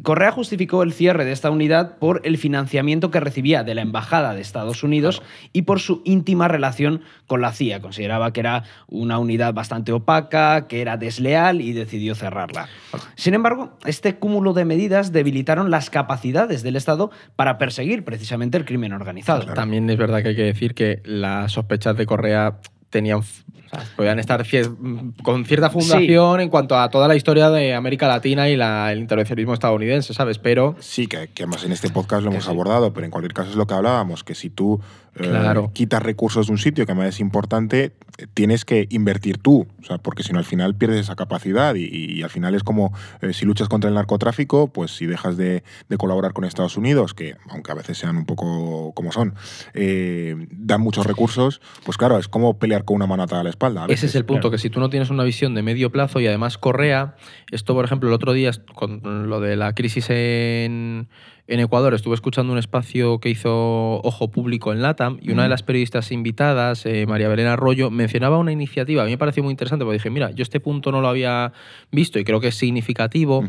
[0.03, 4.35] Correa justificó el cierre de esta unidad por el financiamiento que recibía de la Embajada
[4.35, 7.81] de Estados Unidos y por su íntima relación con la CIA.
[7.81, 12.69] Consideraba que era una unidad bastante opaca, que era desleal y decidió cerrarla.
[13.17, 18.65] Sin embargo, este cúmulo de medidas debilitaron las capacidades del Estado para perseguir precisamente el
[18.65, 19.45] crimen organizado.
[19.55, 22.59] También es verdad que hay que decir que las sospechas de Correa
[22.91, 24.45] tenían, o sea, podían estar
[25.23, 28.99] con cierta fundación en cuanto a toda la historia de América Latina y la- el
[28.99, 30.39] intervencionismo estadounidense, ¿sabes?
[30.39, 32.51] Pero Sí, que, que además en este podcast lo hemos sí.
[32.51, 34.81] abordado, pero en cualquier caso es lo que hablábamos, que si tú
[35.17, 35.71] eh, Claro.
[35.73, 39.85] quitas recursos de un sitio que además es importante, eh, tienes que invertir tú, o
[39.85, 42.93] sea, porque si no al final pierdes esa capacidad y, y al final es como
[43.21, 47.15] eh, si luchas contra el narcotráfico, pues si dejas de, de colaborar con Estados Unidos,
[47.15, 49.35] que aunque a veces sean un poco como son,
[49.75, 53.85] eh, dan muchos recursos, pues claro, es como pelear con una manata a la espalda.
[53.85, 54.53] a Ese es el punto, claro.
[54.53, 57.17] que si tú no tienes una visión de medio plazo y además Correa,
[57.51, 61.09] esto por ejemplo el otro día con lo de la crisis en,
[61.51, 65.49] en Ecuador, estuve escuchando un espacio que hizo Ojo Público en LATAM y una de
[65.49, 69.51] las periodistas invitadas, eh, María Belén Arroyo, mencionaba una iniciativa, a mí me pareció muy
[69.51, 71.53] interesante porque dije, mira, yo este punto no lo había
[71.91, 73.45] visto y creo que es significativo,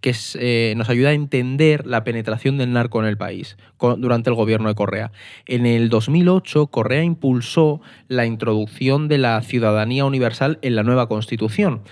[0.00, 3.56] que es, eh, nos ayuda a entender la penetración del narco en el país
[3.98, 5.12] durante el gobierno de Correa.
[5.46, 11.82] En el 2008, Correa impulsó la introducción de la ciudadanía universal en la nueva Constitución.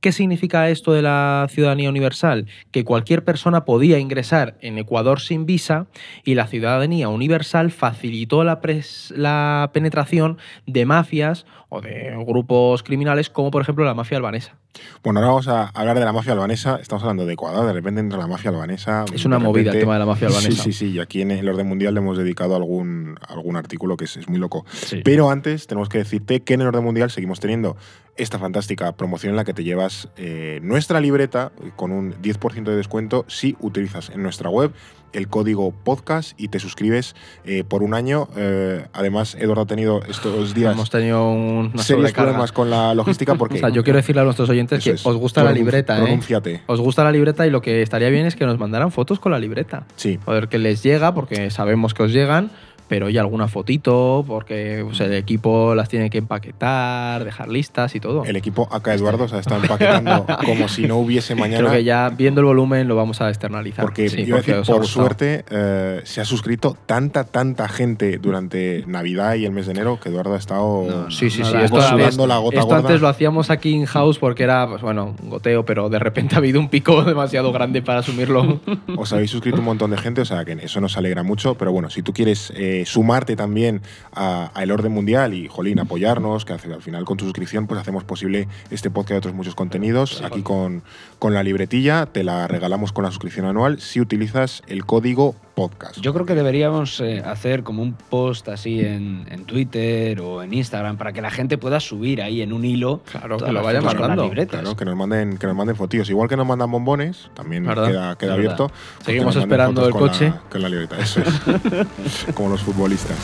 [0.00, 2.46] ¿Qué significa esto de la ciudadanía universal?
[2.70, 5.86] Que cualquier persona podía ingresar en Ecuador sin visa
[6.24, 13.30] y la ciudadanía universal facilitó la, pres- la penetración de mafias o de grupos criminales
[13.30, 14.56] como por ejemplo la mafia albanesa.
[15.02, 16.78] Bueno, ahora vamos a hablar de la mafia albanesa.
[16.80, 19.04] Estamos hablando de Ecuador, de repente entra la mafia albanesa.
[19.12, 20.62] Es una movida el tema de la mafia albanesa.
[20.62, 20.90] Sí, sí, sí.
[20.92, 24.28] Y aquí en el orden mundial le hemos dedicado algún, algún artículo que es, es
[24.28, 24.64] muy loco.
[24.72, 25.02] Sí.
[25.04, 27.76] Pero antes tenemos que decirte que en el orden mundial seguimos teniendo
[28.22, 32.76] esta fantástica promoción en la que te llevas eh, nuestra libreta con un 10% de
[32.76, 34.72] descuento si utilizas en nuestra web
[35.12, 38.28] el código podcast y te suscribes eh, por un año.
[38.36, 43.34] Eh, además, Eduardo ha tenido estos días Hemos tenido un- serios problemas con la logística
[43.34, 43.56] porque...
[43.56, 45.04] O sea, yo quiero decirle a nuestros oyentes que es.
[45.04, 45.96] os gusta la libreta.
[45.96, 46.62] Pronúnciate.
[46.66, 49.32] Os gusta la libreta y lo que estaría bien es que nos mandaran fotos con
[49.32, 49.84] la libreta.
[49.96, 50.18] Sí.
[50.24, 52.52] Poder que les llega, porque sabemos que os llegan,
[52.90, 58.00] pero ya alguna fotito, porque pues, el equipo las tiene que empaquetar, dejar listas y
[58.00, 58.24] todo.
[58.24, 61.58] El equipo acá Eduardo se ha estado empaquetando como si no hubiese mañana.
[61.58, 63.84] Creo que ya viendo el volumen lo vamos a externalizar.
[63.84, 68.82] Porque, Sí, a porque decir, por suerte, eh, se ha suscrito tanta, tanta gente durante
[68.88, 71.56] Navidad y el mes de enero que Eduardo ha estado No, no, Sí, sí, sí.
[71.62, 72.88] Esto, sudando la gota esto gorda.
[72.88, 76.34] antes lo hacíamos aquí in house porque era, pues bueno, un goteo, pero de repente
[76.34, 78.60] ha habido un pico demasiado grande para asumirlo.
[78.96, 81.54] Os habéis suscrito un montón de gente, o sea que eso nos alegra mucho.
[81.54, 85.78] Pero bueno, si tú quieres eh, sumarte también a, a el orden mundial y, jolín,
[85.80, 89.34] apoyarnos, que hace- al final con tu suscripción pues hacemos posible este podcast y otros
[89.34, 90.22] muchos contenidos.
[90.22, 90.82] Aquí con,
[91.18, 96.00] con la libretilla te la regalamos con la suscripción anual si utilizas el código podcast.
[96.00, 100.54] Yo creo que deberíamos eh, hacer como un post así en, en Twitter o en
[100.54, 103.02] Instagram para que la gente pueda subir ahí en un hilo.
[103.10, 104.24] Claro, que lo vayan mandando.
[104.24, 104.60] libretas.
[104.60, 106.08] Claro, que nos manden, que nos manden fotillos.
[106.10, 108.16] Igual que nos mandan bombones, también ¿Verdad?
[108.16, 108.68] queda, abierto.
[108.68, 110.30] pues Seguimos esperando el con coche.
[110.30, 112.34] La, con la libreta, eso es.
[112.34, 113.16] Como los futbolistas.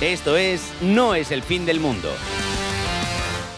[0.00, 2.08] Esto es No es el fin del mundo.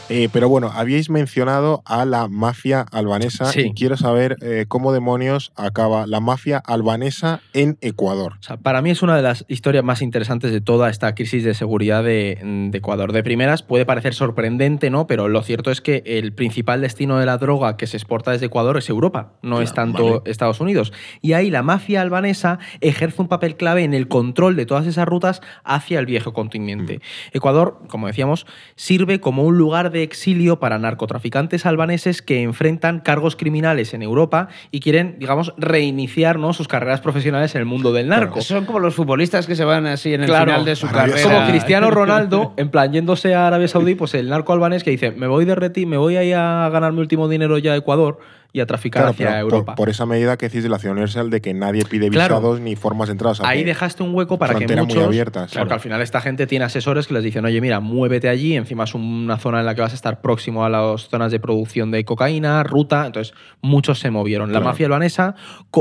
[0.09, 3.63] Eh, pero bueno, habíais mencionado a la mafia albanesa Sí.
[3.63, 8.35] y quiero saber eh, cómo demonios acaba la mafia albanesa en Ecuador.
[8.39, 11.43] O sea, para mí es una de las historias más interesantes de toda esta crisis
[11.43, 12.39] de seguridad de,
[12.71, 13.13] de Ecuador.
[13.13, 15.09] De primeras puede parecer sorprendente, ¿no?
[15.09, 18.47] Pero lo cierto es que el principal destino de la droga que se exporta desde
[18.47, 20.21] Ecuador es Europa, no Claro, es tanto vale.
[20.27, 20.93] Estados Unidos.
[21.21, 25.07] Y ahí la mafia albanesa ejerce un papel clave en el control de todas esas
[25.09, 27.01] rutas hacia el viejo continente.
[27.33, 33.37] Ecuador, como decíamos, sirve como un lugar de exilio para narcotraficantes albaneses que enfrentan cargos
[33.37, 36.53] criminales en Europa y quieren, digamos, reiniciar ¿no?
[36.53, 38.41] sus carreras profesionales en el mundo del narco.
[38.41, 40.47] Son como los futbolistas que se van así en el Claro.
[40.53, 41.37] final de su Arabia carrera.
[41.39, 45.11] Como Cristiano Ronaldo, en plan, yéndose a Arabia Saudí, pues el narco albanés que dice,
[45.13, 48.19] me voy de reti, me voy ahí a ganar mi último dinero ya a Ecuador
[48.57, 49.75] y a traficar Claro, hacia Europa.
[49.75, 52.37] por, por esa medida que decís de la ciudad universal de que nadie pide Claro.
[52.37, 53.33] visados ni formas de entrada.
[53.33, 55.07] o sea, Ahí dejaste un hueco para que frontera muy muchos...
[55.07, 55.75] abierta, Porque claro.
[55.75, 58.95] al final esta gente tiene asesores que les dicen, oye, mira, muévete allí, encima es
[58.95, 62.07] una zona en la que vas a estar próximo a las zonas de producción de
[62.07, 64.49] cocaína, ruta, entonces muchos se movieron.
[64.53, 64.71] La Claro.
[64.71, 65.35] mafia albanesa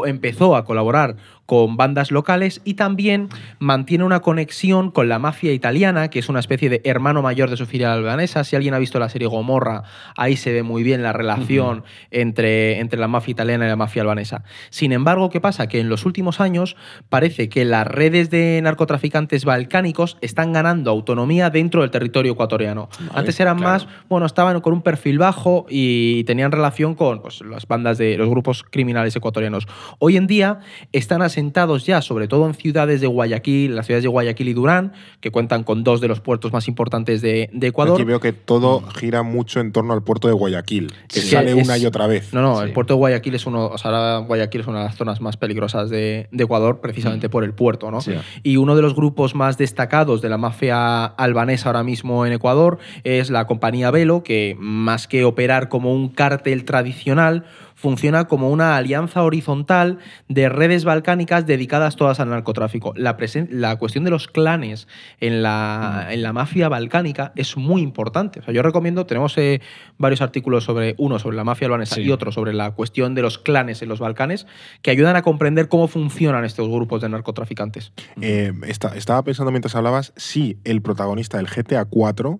[0.05, 3.29] empezó a colaborar con bandas locales y también
[3.59, 7.57] mantiene una conexión con la mafia italiana, que es una especie de hermano mayor de
[7.57, 8.43] su filial albanesa.
[8.43, 9.83] Si alguien ha visto la serie Gomorra,
[10.17, 14.01] ahí se ve muy bien la relación entre, entre la mafia italiana y la mafia
[14.01, 14.43] albanesa.
[14.69, 15.67] Sin embargo, ¿qué pasa?
[15.67, 16.75] Que en los últimos años
[17.09, 22.89] parece que las redes de narcotraficantes balcánicos están ganando autonomía dentro del territorio ecuatoriano.
[23.13, 27.67] Antes eran más, bueno, estaban con un perfil bajo y tenían relación con pues, las
[27.67, 29.67] bandas de los grupos criminales ecuatorianos.
[29.99, 30.59] Hoy en día
[30.91, 34.93] están asentados ya, sobre todo en ciudades de Guayaquil, las ciudades de Guayaquil y Durán,
[35.19, 37.95] que cuentan con dos de los puertos más importantes de, de Ecuador.
[37.95, 41.51] Aquí veo que todo gira mucho en torno al puerto de Guayaquil, que Sí, sale
[41.59, 42.33] es- una y otra vez.
[42.33, 44.95] No, no, el puerto de Guayaquil es uno, o sea, Guayaquil es una de las
[44.95, 47.99] zonas más peligrosas de, de Ecuador, precisamente por el puerto, ¿no?
[47.99, 48.13] Sí.
[48.43, 52.77] Y uno de los grupos más destacados de la mafia albanesa ahora mismo en Ecuador
[53.03, 57.45] es la compañía Velo, que más que operar como un cártel tradicional,
[57.75, 62.93] funciona como una alianza horizontal de redes balcánicas dedicadas todas al narcotráfico.
[62.95, 63.15] La,
[63.49, 64.87] la cuestión de los clanes
[65.19, 68.39] en la, en la mafia balcánica es muy importante.
[68.39, 69.61] O sea, yo recomiendo, tenemos eh,
[69.97, 72.01] varios artículos sobre uno sobre la mafia albanesa Sí.
[72.01, 74.47] y otro sobre la cuestión de los clanes en los Balcanes
[74.81, 77.91] que ayudan a comprender cómo funcionan estos grupos de narcotraficantes.
[78.21, 82.39] Eh, esta- estaba pensando mientras hablabas si el protagonista del GTA 4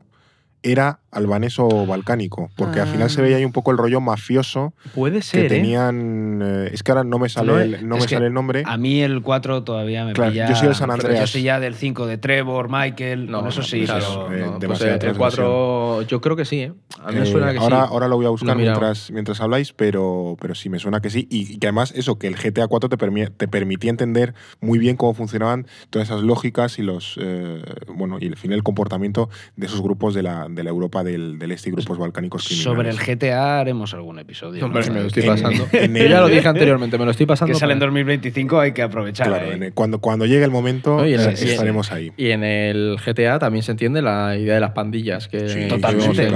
[0.72, 4.74] era albanés o balcánico, porque al final se veía ahí un poco el rollo mafioso
[4.94, 5.48] Puede que ser, ¿eh?
[5.48, 6.42] tenían.
[6.44, 8.64] eh, es que ahora no me sale, No, el, no me que sale el nombre.
[8.66, 10.50] A mí el 4 todavía me Claro, pilla.
[10.50, 11.30] yo soy del San Yo Andreas.
[11.30, 13.32] soy ya del 5 de Trevor, Michael.
[13.32, 15.16] No, eso sí, claro, pero- eh, no, pues el transgresión.
[15.18, 16.74] 4 yo creo que sí, ¿eh?
[17.02, 17.88] A mí me suena que ahora, sí.
[17.92, 21.28] ahora lo voy a buscar mientras, mientras habláis, pero, pero sí, me suena que sí.
[21.30, 24.80] Y, y que además eso, que el GTA 4 te, permi- te permitía entender muy
[24.80, 27.62] bien cómo funcionaban todas esas lógicas y los eh,
[27.96, 31.38] bueno y al final el comportamiento de esos grupos de la, de la Europa del,
[31.38, 32.64] del Este y grupos balcánicos criminales.
[32.64, 34.66] Sobre el GTA haremos algún episodio.
[34.66, 34.94] Hombre, ¿no?
[34.94, 35.68] me lo estoy En- pasando.
[35.74, 37.54] en Yo ya lo dije anteriormente, me lo estoy pasando.
[37.54, 39.28] que sale en para- 2025, hay que aprovechar.
[39.28, 39.54] Claro, ¿eh?
[39.56, 42.12] en el- cuando, cuando llegue el momento en eh, estaremos ahí.
[42.18, 45.28] Y en el GTA también se entiende la idea de las pandillas.
[45.28, 46.28] Que Sí, totalmente.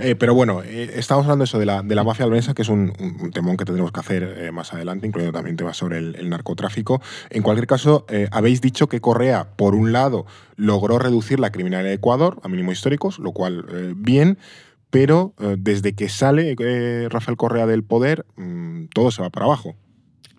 [0.00, 2.68] Eh, pero bueno, eh, estamos hablando eso de la, de la mafia albanesa, que es
[2.68, 5.98] un, un- un temón que tendremos que hacer eh, más adelante, incluyendo también temas sobre
[5.98, 7.00] el, el narcotráfico.
[7.30, 11.88] En cualquier caso, eh, habéis dicho que Correa, por un lado, logró reducir la criminalidad
[11.90, 12.74] de Ecuador a mínimos
[13.18, 14.38] lo cual eh, bien,
[14.90, 19.46] pero eh, desde que sale eh, Rafael Correa del poder, mm, todo se va para
[19.46, 19.76] abajo.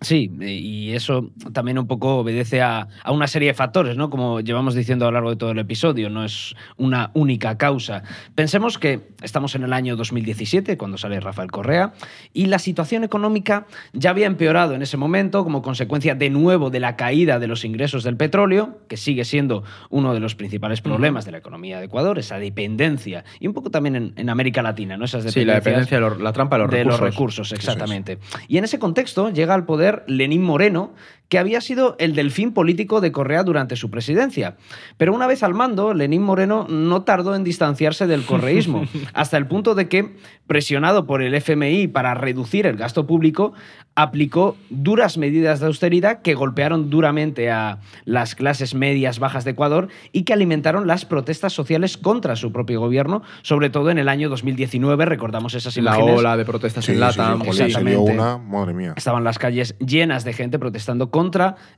[0.02, 4.08] Sí, eh, y eso también un poco obedece a, a una serie de factores, ¿no?
[4.08, 8.02] Como llevamos diciendo a lo largo de todo el episodio, no es una única causa.
[8.34, 11.92] Pensemos que estamos en el año 2017, cuando sale Rafael Correa,
[12.32, 16.80] y la situación económica ya había empeorado en ese momento como consecuencia de nuevo de
[16.80, 21.26] la caída de los ingresos del petróleo, que sigue siendo uno de los principales problemas
[21.26, 24.96] de la economía de Ecuador, esa dependencia, y un poco también en, en América Latina,
[24.96, 25.04] ¿no?
[25.04, 27.00] Esas Sí, la dependencias dependencia, de los- la trampa de los de recursos.
[27.00, 28.18] los recursos, exactamente.
[28.48, 30.94] Y en ese contexto llega al poder Lenín Moreno,
[31.30, 34.56] que había sido el delfín político de Correa durante su presidencia.
[34.98, 39.46] Pero una vez al mando, Lenín Moreno no tardó en distanciarse del correísmo, hasta el
[39.46, 40.16] punto de que,
[40.48, 43.52] presionado por el FMI para reducir el gasto público,
[43.94, 49.88] aplicó duras medidas de austeridad que golpearon duramente a las clases medias bajas de Ecuador
[50.12, 54.28] y que alimentaron las protestas sociales contra su propio gobierno, sobre todo en el año
[54.30, 56.18] 2019, recordamos esas La imágenes.
[56.18, 57.42] ola de protestas Sí, en sí, sí, Latam.
[57.42, 57.48] sí.
[57.62, 57.98] exactamente.
[58.12, 58.94] una, madre mía.
[58.96, 61.19] Estaban las calles llenas de gente protestando contra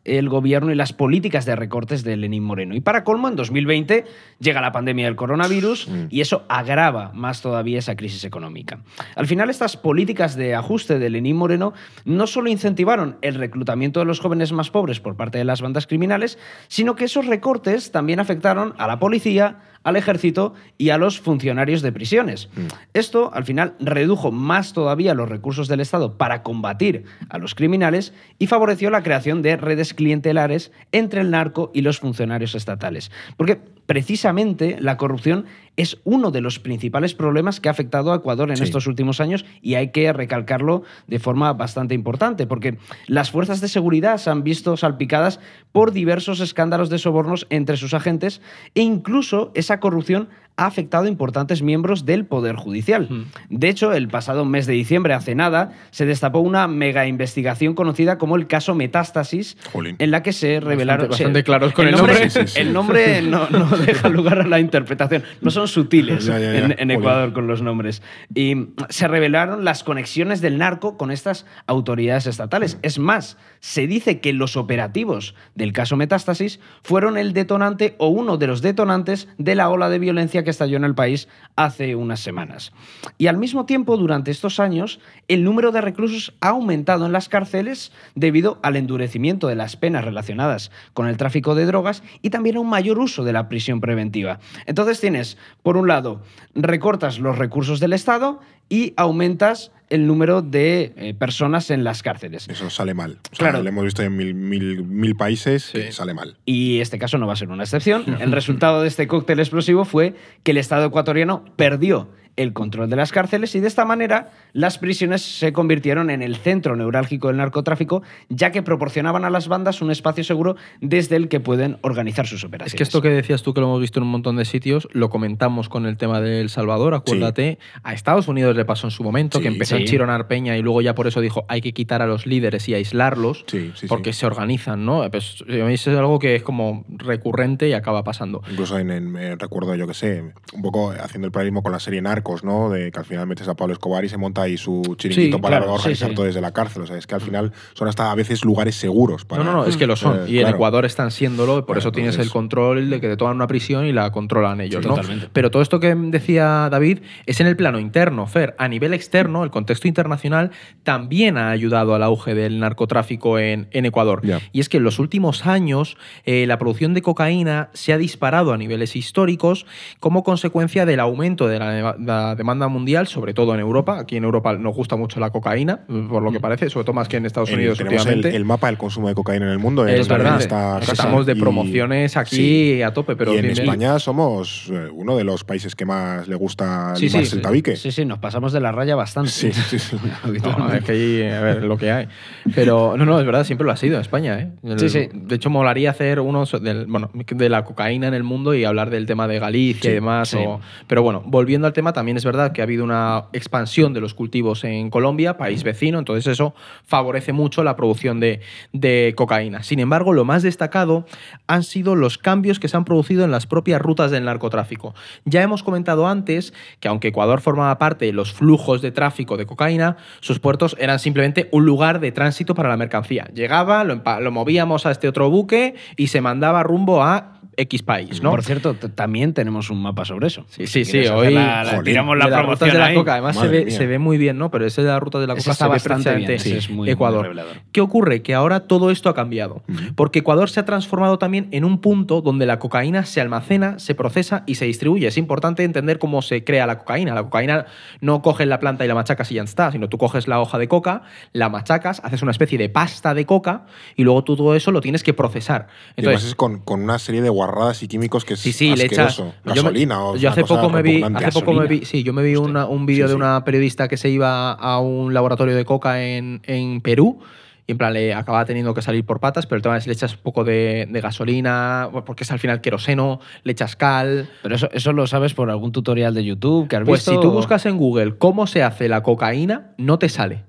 [0.04, 2.74] el gobierno y las políticas de recortes de Lenín Moreno.
[2.74, 4.04] Y para colmo, en 2020
[4.38, 6.06] llega la pandemia del coronavirus Mm.
[6.10, 8.80] y eso agrava más todavía esa crisis económica.
[9.16, 11.72] Al final, estas políticas de ajuste de Lenín Moreno
[12.04, 15.86] no solo incentivaron el reclutamiento de los jóvenes más pobres por parte de las bandas
[15.86, 21.20] criminales, sino que esos recortes también afectaron a la policía, al ejército y a los
[21.20, 22.48] funcionarios de prisiones.
[22.54, 22.66] Mm.
[22.94, 28.12] Esto, al final, redujo más todavía los recursos del Estado para combatir a los criminales
[28.38, 33.10] y favoreció la creación de redes clientelares entre el narco y los funcionarios estatales.
[33.38, 35.44] Porque precisamente la corrupción
[35.76, 38.64] es uno de los principales problemas que ha afectado a Ecuador en Sí.
[38.64, 43.68] estos últimos años y hay que recalcarlo de forma bastante importante, porque las fuerzas de
[43.68, 45.40] seguridad se han visto salpicadas
[45.72, 48.42] por diversos escándalos de sobornos entre sus agentes
[48.74, 53.08] e incluso esa corrupción ha afectado a importantes miembros del Poder Judicial.
[53.08, 53.24] Mm.
[53.48, 58.18] De hecho, el pasado mes de diciembre, hace nada, se destapó una mega investigación conocida
[58.18, 59.96] como el caso Metástasis, Jolín.
[59.98, 61.08] en la que se revelaron...
[61.08, 62.28] bastante se- claros con el nombre.
[62.28, 62.60] Sí, sí, sí.
[62.60, 65.22] El nombre no, no- deja lugar a la interpretación.
[65.40, 66.58] No son sutiles Ya, ya, ya.
[66.64, 66.90] en, en.
[66.90, 68.02] Ecuador con los nombres.
[68.34, 72.78] Y se revelaron las conexiones del narco con estas autoridades estatales.
[72.82, 78.36] Es más, se dice que los operativos del caso Metástasis fueron el detonante o uno
[78.36, 82.20] de los detonantes de la ola de violencia que estalló en el país hace unas
[82.20, 82.72] semanas.
[83.18, 87.28] Y al mismo tiempo, durante estos años, el número de reclusos ha aumentado en las
[87.28, 92.56] cárceles debido al endurecimiento de las penas relacionadas con el tráfico de drogas y también
[92.56, 94.38] a un mayor uso de la prisión preventiva.
[94.66, 96.22] Entonces tienes, por un lado,
[96.54, 102.48] recortas los recursos del Estado y aumentas el número de eh, personas en las cárceles.
[102.48, 103.18] Eso sale mal.
[103.30, 103.62] O sea, Claro.
[103.62, 105.72] Lo hemos visto en mil, mil, mil países Sí.
[105.78, 106.38] que sale mal.
[106.46, 108.04] Y este caso no va a ser una excepción.
[108.20, 112.96] El resultado de este cóctel explosivo fue que el Estado ecuatoriano perdió el control de
[112.96, 117.36] las cárceles y de esta manera las prisiones se convirtieron en el centro neurálgico del
[117.36, 122.26] narcotráfico, ya que proporcionaban a las bandas un espacio seguro desde el que pueden organizar
[122.26, 122.72] sus operaciones.
[122.74, 124.88] Es que esto que decías tú, que lo hemos visto en un montón de sitios,
[124.92, 127.58] lo comentamos con el tema de El Salvador, acuérdate.
[127.82, 129.80] A Estados Unidos le pasó en su momento, Sí, que empezó sí.
[129.82, 132.68] a enchironar Peña y luego ya por eso dijo hay que quitar a los líderes
[132.68, 133.44] y aislarlos,
[133.88, 135.08] porque se organizan, ¿no?
[135.10, 138.42] Pues eso es algo que es como recurrente y acaba pasando.
[138.50, 141.80] Incluso en, en- eh, recuerdo, yo que sé, un poco haciendo el paralelismo con la
[141.80, 142.70] serie Narcos, ¿no?
[142.70, 145.42] De que al final metes a Pablo Escobar y se monta ahí su chiringuito Sí,
[145.42, 146.14] para claro, organizar sí, sí.
[146.14, 146.82] todo desde la cárcel.
[146.82, 149.42] O sea, es que al final son hasta a veces lugares seguros para.
[149.42, 150.20] No, no, no, es que lo son.
[150.26, 150.48] Eh, y en.
[150.52, 153.46] Ecuador están siéndolo, por Claro, eso tienes entonces- el control de que te toman una
[153.46, 154.94] prisión y la controlan ellos, Sí, ¿no?
[154.94, 155.28] totalmente.
[155.32, 158.54] Pero todo esto que decía David es en el plano interno, Fer.
[158.58, 160.50] A nivel externo, el contexto internacional
[160.84, 164.22] también ha ayudado al auge del narcotráfico en, en Ecuador.
[164.52, 168.52] Y es que en los últimos años eh, la producción de cocaína se ha disparado
[168.52, 169.66] a niveles históricos
[170.00, 173.98] como consecuencia del aumento de la, la demanda mundial, sobre todo en Europa.
[173.98, 177.08] Aquí en Europa nos gusta mucho la cocaína, por lo que parece, sobre todo más
[177.08, 179.58] que en Estados El- Unidos tenemos el, el mapa del consumo de cocaína en el
[179.58, 179.86] mundo.
[179.86, 180.40] Es eh, verdad.
[180.40, 182.36] está Estamos de y- promociones aquí
[182.76, 182.82] sí.
[182.82, 183.58] a tope, pero y en bien.
[183.58, 187.76] España somos eh, uno de los países que más le gusta Sí, sí, el tabique.
[187.76, 189.30] Sí, sí, nos pasamos de la raya bastante.
[189.30, 189.96] Sí, sí, sí.
[190.58, 192.08] No, es que ahí, a ver, lo que hay.
[192.54, 194.38] Pero no, no, es verdad, siempre lo ha sido en España.
[194.40, 194.50] ¿eh?
[194.62, 195.08] El- Sí, sí.
[195.12, 198.64] De hecho, molaría hacer uno so- del, bueno, de la cocaína en el mundo y
[198.64, 200.28] hablar del tema de Galicia y demás.
[200.30, 200.38] sí.
[200.38, 204.00] o- pero bueno, volviendo al tema, también es verdad que ha habido una expansión de
[204.00, 206.52] los cultivos en Colombia, país vecino, entonces eso
[206.84, 208.40] favorece mucho la producción de,
[208.72, 209.62] de cocaína.
[209.62, 211.06] Sin embargo, lo más destacado
[211.46, 214.96] han sido los cambios que se han producido en las propias rutas del narcotráfico.
[215.26, 219.46] Ya hemos comentado antes que aunque Ecuador formaba parte de los flujos de tráfico de
[219.46, 223.30] cocaína, sus puertos eran simplemente un lugar de tránsito para la mercancía.
[223.32, 228.22] Llegaba, lo, lo movíamos a este otro buque y se mandaba rumbo a X país,
[228.22, 228.30] ¿no?
[228.30, 230.44] Por cierto, también tenemos un mapa sobre eso.
[230.48, 232.84] Sí, sí, sí, hoy la- la- Jolín, tiramos la de las rutas promoción de la
[232.86, 232.94] ahí.
[232.94, 233.76] coca, además se ve, mía.
[233.76, 234.50] se ve muy bien, ¿no?
[234.50, 236.88] Pero ese de la ruta de la Ese coca está bastante bien, ese es muy-
[236.90, 237.22] Ecuador.
[237.24, 237.56] revelador.
[237.72, 238.22] ¿Qué ocurre?
[238.22, 239.62] Que ahora todo esto ha cambiado.
[239.96, 243.94] Porque Ecuador se ha transformado también en un punto donde la cocaína se almacena, se
[243.94, 245.06] procesa y se distribuye.
[245.06, 247.14] Es importante entender cómo se crea la cocaína.
[247.14, 247.66] La cocaína
[248.00, 250.58] no coges la planta y la machacas y ya está, sino tú coges la hoja
[250.58, 254.54] de coca, la machacas, haces una especie de pasta de coca y luego tú todo
[254.56, 255.66] eso lo tienes que procesar.
[255.96, 258.52] Y además Entonces, es con, con una serie de guarradas y químicos que es Sí,
[258.52, 259.32] sí, le asqueroso.
[259.44, 262.12] yo me- Gasolina o yo hace poco me vi, hace poco me vi, sí, yo
[262.12, 263.22] me vi una- un vídeo Sí, de sí.
[263.22, 267.18] una periodista que se iba a un laboratorio de coca en, en Perú.
[267.64, 269.92] Y en plan, le acababa teniendo que salir por patas, pero el tema es le
[269.92, 274.28] echas un poco de, de gasolina, porque es al final queroseno, le echas cal.
[274.42, 277.12] Pero eso, eso lo sabes por algún tutorial de YouTube que has Pues visto.
[277.12, 280.42] si tú buscas en Google cómo se hace la cocaína, no te sale.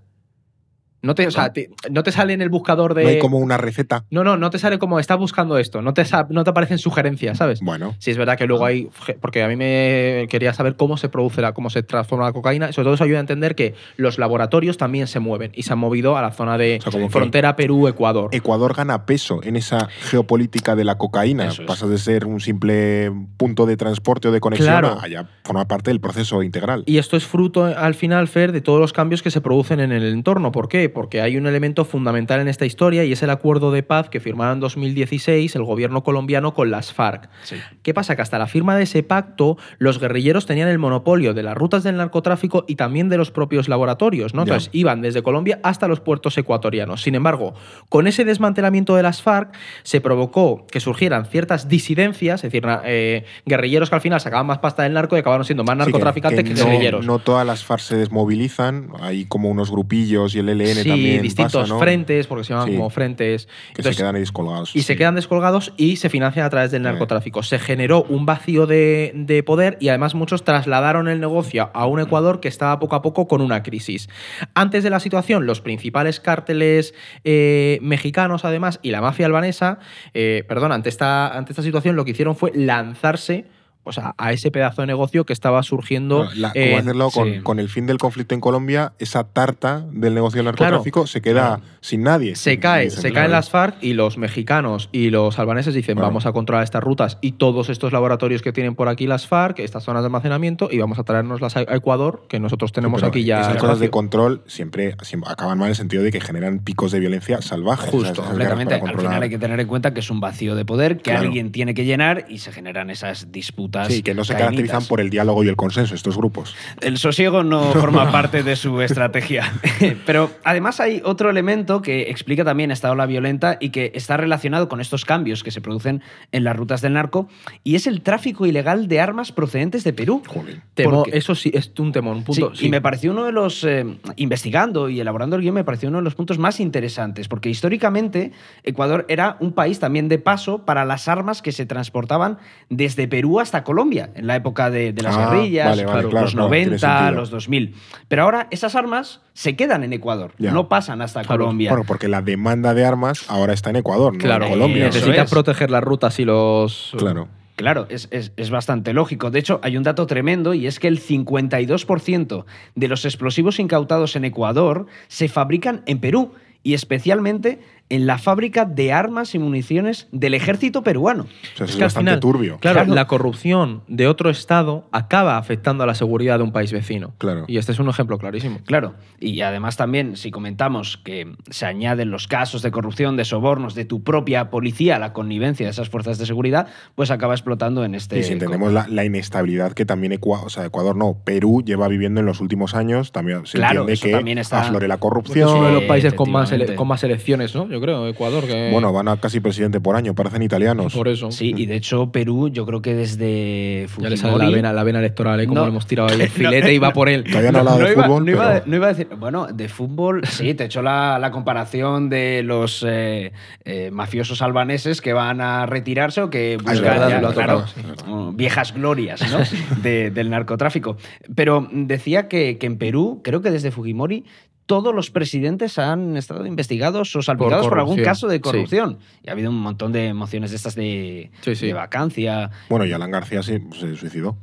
[1.03, 3.03] No te, o sea, te- no te sale en el buscador de.
[3.03, 4.05] No hay como una receta.
[4.09, 7.37] No, no, no te sale como estás buscando esto, no te, no te aparecen sugerencias,
[7.37, 7.59] ¿sabes?
[7.61, 8.89] Bueno, Sí, es verdad que luego hay.
[9.21, 12.71] Porque a mí me quería saber cómo se produce, la, cómo se transforma la cocaína.
[12.71, 15.79] Sobre todo eso ayuda a entender que los laboratorios también se mueven y se han
[15.79, 18.29] movido a la zona de O sea, frontera Perú-Ecuador.
[18.31, 21.47] Ecuador gana peso en esa geopolítica de la cocaína.
[21.47, 21.59] Es.
[21.59, 24.99] Pasas de ser un simple punto de transporte o de conexión Claro.
[25.01, 26.83] a ya forma parte del proceso integral.
[26.85, 29.91] Y esto es fruto, al final, Fer, de todos los cambios que se producen en
[29.91, 30.51] el entorno.
[30.53, 30.92] ¿Por qué?
[30.93, 34.19] Porque hay un elemento fundamental en esta historia y es el acuerdo de paz que
[34.19, 37.29] firmaron en 2016 el gobierno colombiano con las FARC.
[37.43, 37.55] Sí.
[37.81, 38.15] ¿Qué pasa?
[38.15, 41.83] Que hasta la firma de ese pacto, los guerrilleros tenían el monopolio de las rutas
[41.83, 44.43] del narcotráfico y también de los propios laboratorios, ¿no?
[44.43, 47.01] Entonces iban desde Colombia hasta los puertos ecuatorianos.
[47.01, 47.53] Sin embargo,
[47.89, 49.53] con ese desmantelamiento de las FARC
[49.83, 54.59] se provocó que surgieran ciertas disidencias, es decir, eh, guerrilleros que al final sacaban más
[54.59, 57.05] pasta del narco y acabaron siendo más Sí, que- narcotraficantes que, no, guerrilleros.
[57.05, 61.21] no todas las FARC se desmovilizan, hay como unos grupillos y el ELN Sí, también
[61.21, 61.79] distintos pasa, ¿no?
[61.79, 62.75] frentes, porque se llaman Sí.
[62.75, 63.45] como frentes.
[63.45, 64.75] Que Entonces, se quedan ahí descolgados.
[64.75, 67.43] y se quedan descolgados y se financian a través del narcotráfico.
[67.43, 71.99] Se generó un vacío de, de poder y además muchos trasladaron el negocio a un
[71.99, 74.09] Ecuador que estaba poco a poco con una crisis.
[74.53, 76.93] Antes de la situación, los principales cárteles
[77.23, 79.79] eh, mexicanos además y la mafia albanesa,
[80.13, 83.45] eh, perdón, ante esta, ante esta situación lo que hicieron fue lanzarse
[83.83, 86.29] pues, a, a ese pedazo de negocio que estaba surgiendo.
[86.35, 87.39] La- hacerlo con, sí.
[87.41, 91.21] con el fin del conflicto en Colombia, esa tarta del negocio del Claro, narcotráfico se
[91.21, 91.61] queda claro.
[91.81, 92.35] sin nadie.
[92.35, 96.07] Se cae, se caen las FARC y los mexicanos y los albaneses dicen Claro.
[96.07, 99.59] vamos a controlar estas rutas y todos estos laboratorios que tienen por aquí las FARC,
[99.59, 103.23] estas zonas de almacenamiento y vamos a traernoslas a a Ecuador, que nosotros tenemos aquí
[103.23, 103.41] ya.
[103.41, 106.91] Esas cosas de control siempre, siempre acaban mal en el sentido de que generan picos
[106.91, 107.89] de violencia salvajes.
[107.89, 108.75] Justo, esas Completamente.
[108.75, 111.21] Al final hay que tener en cuenta que es un vacío de poder que Claro.
[111.21, 113.72] alguien tiene que llenar y se generan esas disputas.
[113.89, 114.47] Sí, que no se cainitas.
[114.55, 116.55] caracterizan por el diálogo y el consenso, estos grupos.
[116.81, 119.51] El sosiego no forma parte de su estrategia.
[120.05, 124.69] Pero además hay otro elemento que explica también esta ola violenta y que está relacionado
[124.69, 127.27] con estos cambios que se producen en las rutas del narco,
[127.63, 130.21] y es el tráfico ilegal de armas procedentes de Perú.
[130.27, 130.61] Joder.
[130.75, 132.17] Temo- porque- eso sí, es un temón.
[132.17, 132.65] Un punto, Sí, sí.
[132.67, 133.85] Y me pareció uno de los, eh,
[134.17, 138.31] investigando y elaborando el guion, me pareció uno de los puntos más interesantes, porque históricamente
[138.63, 142.37] Ecuador era un país también de paso para las armas que se transportaban
[142.69, 146.09] desde Perú hasta Colombia, en la época de, de las Ah, guerrillas, vale, vale, los
[146.11, 147.11] claro, claro, tiene 90, sentido.
[147.21, 147.75] los 2000.
[148.07, 150.51] Pero ahora esas armas se quedan en Ecuador, Ya.
[150.51, 151.43] no pasan hasta Claro.
[151.45, 151.69] Colombia.
[151.71, 154.87] Bueno, porque la demanda de armas ahora está en Ecuador, no Claro, en Colombia.
[154.87, 155.29] es.
[155.29, 156.93] proteger las rutas y los.
[156.97, 157.27] Claro.
[157.55, 159.29] Claro, es, es- es bastante lógico.
[159.29, 164.15] De hecho, hay un dato tremendo y es que el 52% de los explosivos incautados
[164.15, 166.33] en Ecuador se fabrican en Perú
[166.63, 167.59] y especialmente
[167.89, 171.23] en la fábrica de armas y municiones del ejército peruano.
[171.23, 172.57] O sea, Es es, que al bastante final, turbio.
[172.59, 172.93] Claro, Claro.
[172.95, 177.13] la corrupción de otro estado acaba afectando a la seguridad de un país vecino.
[177.19, 177.45] Claro.
[177.47, 178.59] Y este es un ejemplo clarísimo.
[178.65, 183.75] Claro, y además también si comentamos que se añaden los casos de corrupción, de sobornos
[183.75, 187.83] de tu propia policía a la connivencia de esas fuerzas de seguridad, pues acaba explotando
[187.85, 188.17] en este...
[188.19, 191.87] Y si entendemos la, la inestabilidad que también Ecuador, o sea, Ecuador no, Perú lleva
[191.89, 195.47] viviendo en los últimos años, también se Claro, entiende que también está- aflore la corrupción.
[195.49, 197.67] es uno de los países con más, con más elecciones, ¿no?
[197.73, 198.45] Yo creo, Ecuador.
[198.45, 198.69] Que...
[198.71, 200.93] Bueno, van a casi presidente por año, parecen italianos.
[200.93, 201.31] por eso.
[201.31, 204.73] Sí, y de hecho Perú, yo creo que desde Ya le sale la Fujimori- vena,
[204.73, 205.47] la vena electoral, ¿eh?
[205.47, 205.65] Como No.
[205.65, 207.23] le hemos tirado ahí el filete y va por él.
[207.31, 209.07] Todavía no hablado de iba, fútbol, no iba- pero- no iba a decir.
[209.17, 213.31] Bueno, de fútbol, sí, te he hecho la, la comparación de los eh,
[213.65, 217.63] eh, mafiosos albaneses que van a retirarse o que buscan verdad, ya, lo ha claro,
[217.81, 219.39] tocado, mm, viejas glorias ¿no?
[219.81, 220.97] de- del narcotráfico.
[221.33, 224.25] Pero decía que, que en Perú, creo que desde Fujimori,
[224.65, 228.41] todos los presidentes han estado investigados o salpicados por, algún caso de sí.
[228.41, 228.99] corrupción.
[229.23, 231.67] Y ha habido un montón de mociones de estas de, Sí, sí.
[231.67, 232.51] de vacancia.
[232.69, 234.37] Bueno, y Alan García sí, se suicidó.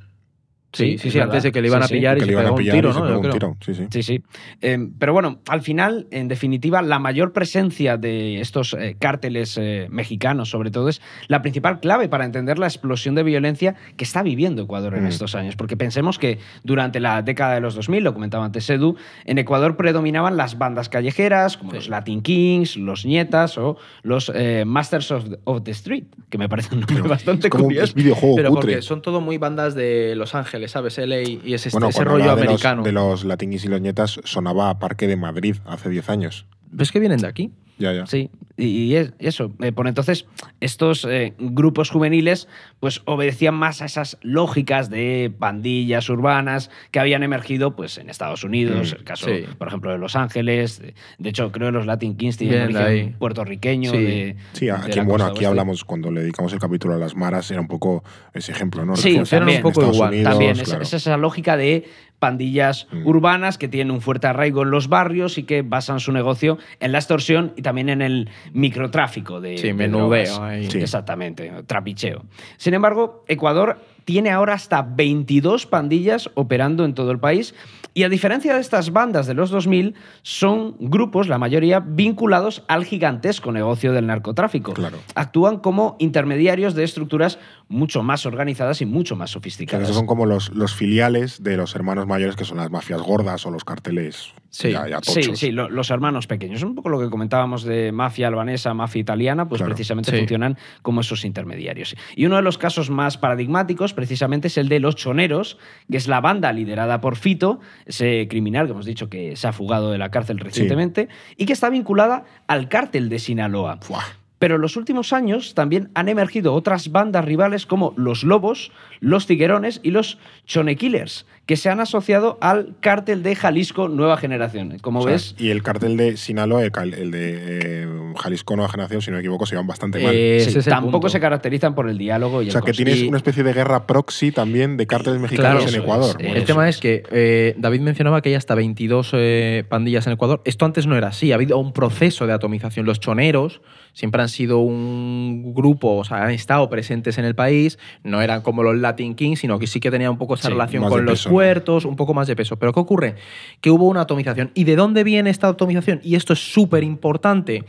[0.72, 1.94] Sí, sí, sí, antes de que le iban Sí, a sí.
[1.94, 3.04] pillar y que se le iban pegó a un pillar tiro, y se ¿no?
[3.06, 3.32] pegó Yo un creo.
[3.34, 3.56] tiro.
[3.64, 3.86] Sí, sí.
[3.90, 4.22] Sí, sí.
[4.62, 9.88] Eh, pero bueno, al final, en definitiva, la mayor presencia de estos eh, cárteles eh,
[9.90, 14.22] mexicanos, sobre todo, es la principal clave para entender la explosión de violencia que está
[14.22, 15.08] viviendo Ecuador en Mm.
[15.08, 15.56] estos años.
[15.56, 19.76] Porque pensemos que durante la década de los 2000, lo comentaba antes Edu, en Ecuador
[19.76, 21.76] predominaban las bandas callejeras, como Sí.
[21.78, 26.48] los Latin Kings, los Nietas o los eh, Masters of, of the Street, que me
[26.48, 27.84] parece un nombre Pero bastante es como un curioso.
[27.86, 28.60] es videojuego Pero cutre.
[28.74, 30.98] porque son todo muy bandas de Los Ángeles, ¿sabes?
[30.98, 32.82] LA y ese, Bueno, ese rollo de los- americano.
[32.82, 36.46] De los, latinguis y los nietas sonaba a Parque de Madrid hace 10 años.
[36.70, 37.50] ¿Ves que vienen de aquí?
[37.80, 38.06] Ya, ya.
[38.06, 39.52] Sí, y y es eso.
[39.60, 40.26] eh, por entonces,
[40.60, 42.46] estos eh, grupos juveniles
[42.78, 48.44] pues obedecían más a esas lógicas de pandillas urbanas que habían emergido pues en Estados
[48.44, 49.44] Unidos, Mm, el caso, sí.
[49.58, 50.78] por ejemplo, de Los Ángeles.
[50.80, 53.90] De, de hecho, creo que los Latin Kings tienen origen puertorriqueño.
[53.90, 53.96] Sí.
[53.98, 55.46] de- Sí, aquí, bueno, aquí oeste.
[55.46, 58.04] hablamos, cuando le dedicamos el capítulo a las maras, era un poco
[58.34, 58.94] ese ejemplo, ¿no?
[58.96, 60.10] Sí, en un poco Estados igual.
[60.10, 60.82] Unidos, También, es, claro.
[60.82, 61.84] es esa lógica de
[62.20, 63.06] pandillas Mm.
[63.06, 66.92] urbanas que tienen un fuerte arraigo en los barrios y que basan su negocio en
[66.92, 70.38] la extorsión y también en el microtráfico de, Sí, de menudeo drogas.
[70.40, 70.70] ahí.
[70.70, 70.78] Sí.
[70.78, 72.24] Exactamente, trapicheo.
[72.56, 77.54] Sin embargo, Ecuador tiene ahora hasta 22 pandillas operando en todo el país
[77.94, 82.84] y a diferencia de estas bandas de los 2000, son grupos, la mayoría, vinculados al
[82.84, 84.74] gigantesco negocio del narcotráfico.
[84.74, 84.98] Claro.
[85.16, 87.38] Actúan como intermediarios de estructuras
[87.70, 89.84] mucho más organizadas y mucho más O sea, sofisticadas.
[89.84, 93.46] esos son como los, los filiales de los hermanos mayores que son las mafias gordas
[93.46, 94.72] o los carteles Sí.
[94.72, 95.38] ya, ya Sí, tochos.
[95.38, 96.64] sí, lo- los hermanos pequeños.
[96.64, 99.70] Un poco lo que comentábamos de mafia albanesa, mafia italiana, pues Claro.
[99.72, 100.18] precisamente Sí.
[100.18, 101.94] funcionan como esos intermediarios.
[102.16, 105.56] Y uno de los casos más paradigmáticos, precisamente, es el de los choneros,
[105.88, 109.52] que es la banda liderada por Fito, ese criminal que hemos dicho que se ha
[109.52, 113.78] fugado de la cárcel recientemente, y que está vinculada al cártel de Sinaloa.
[113.80, 114.02] Fuah.
[114.40, 119.26] Pero en los últimos años también han emergido otras bandas rivales como los Lobos, los
[119.26, 124.78] Tiguerones y los Chone Killers, que se han asociado al cártel de Jalisco Nueva Generación.
[124.80, 126.70] Como O sea, ves, Y el cartel de Sinaloa, el,
[127.10, 127.38] de
[127.82, 127.88] eh,
[128.18, 130.12] Jalisco Nueva Generación, si no me equivoco, se llevan bastante mal.
[130.14, 131.08] Eh, sí, tampoco punto.
[131.08, 133.52] se caracterizan por el diálogo y o sea, el que tienes Y- una especie de
[133.52, 136.14] guerra proxy también de cárteles mexicanos en Ecuador.
[136.18, 136.76] Bueno, El tema es.
[136.76, 140.42] es que eh, David mencionaba que hay hasta 22 eh, pandillas en Ecuador.
[140.44, 141.32] Esto antes no era así.
[141.32, 142.86] Ha habido un proceso de atomización.
[142.86, 143.60] Los choneros
[143.92, 147.76] siempre han sido un grupo, o sea, han estado presentes en el país.
[148.04, 150.52] No eran como los Latin Kings, sino que sí que tenían un poco esa Sí,
[150.52, 151.32] relación con los ¿no?
[151.40, 152.58] Puertos, un poco más de peso.
[152.58, 153.14] Pero ¿qué ocurre?
[153.62, 154.50] Que hubo una atomización.
[154.52, 156.00] ¿Y de dónde viene esta atomización?
[156.02, 157.64] Y esto es súper importante.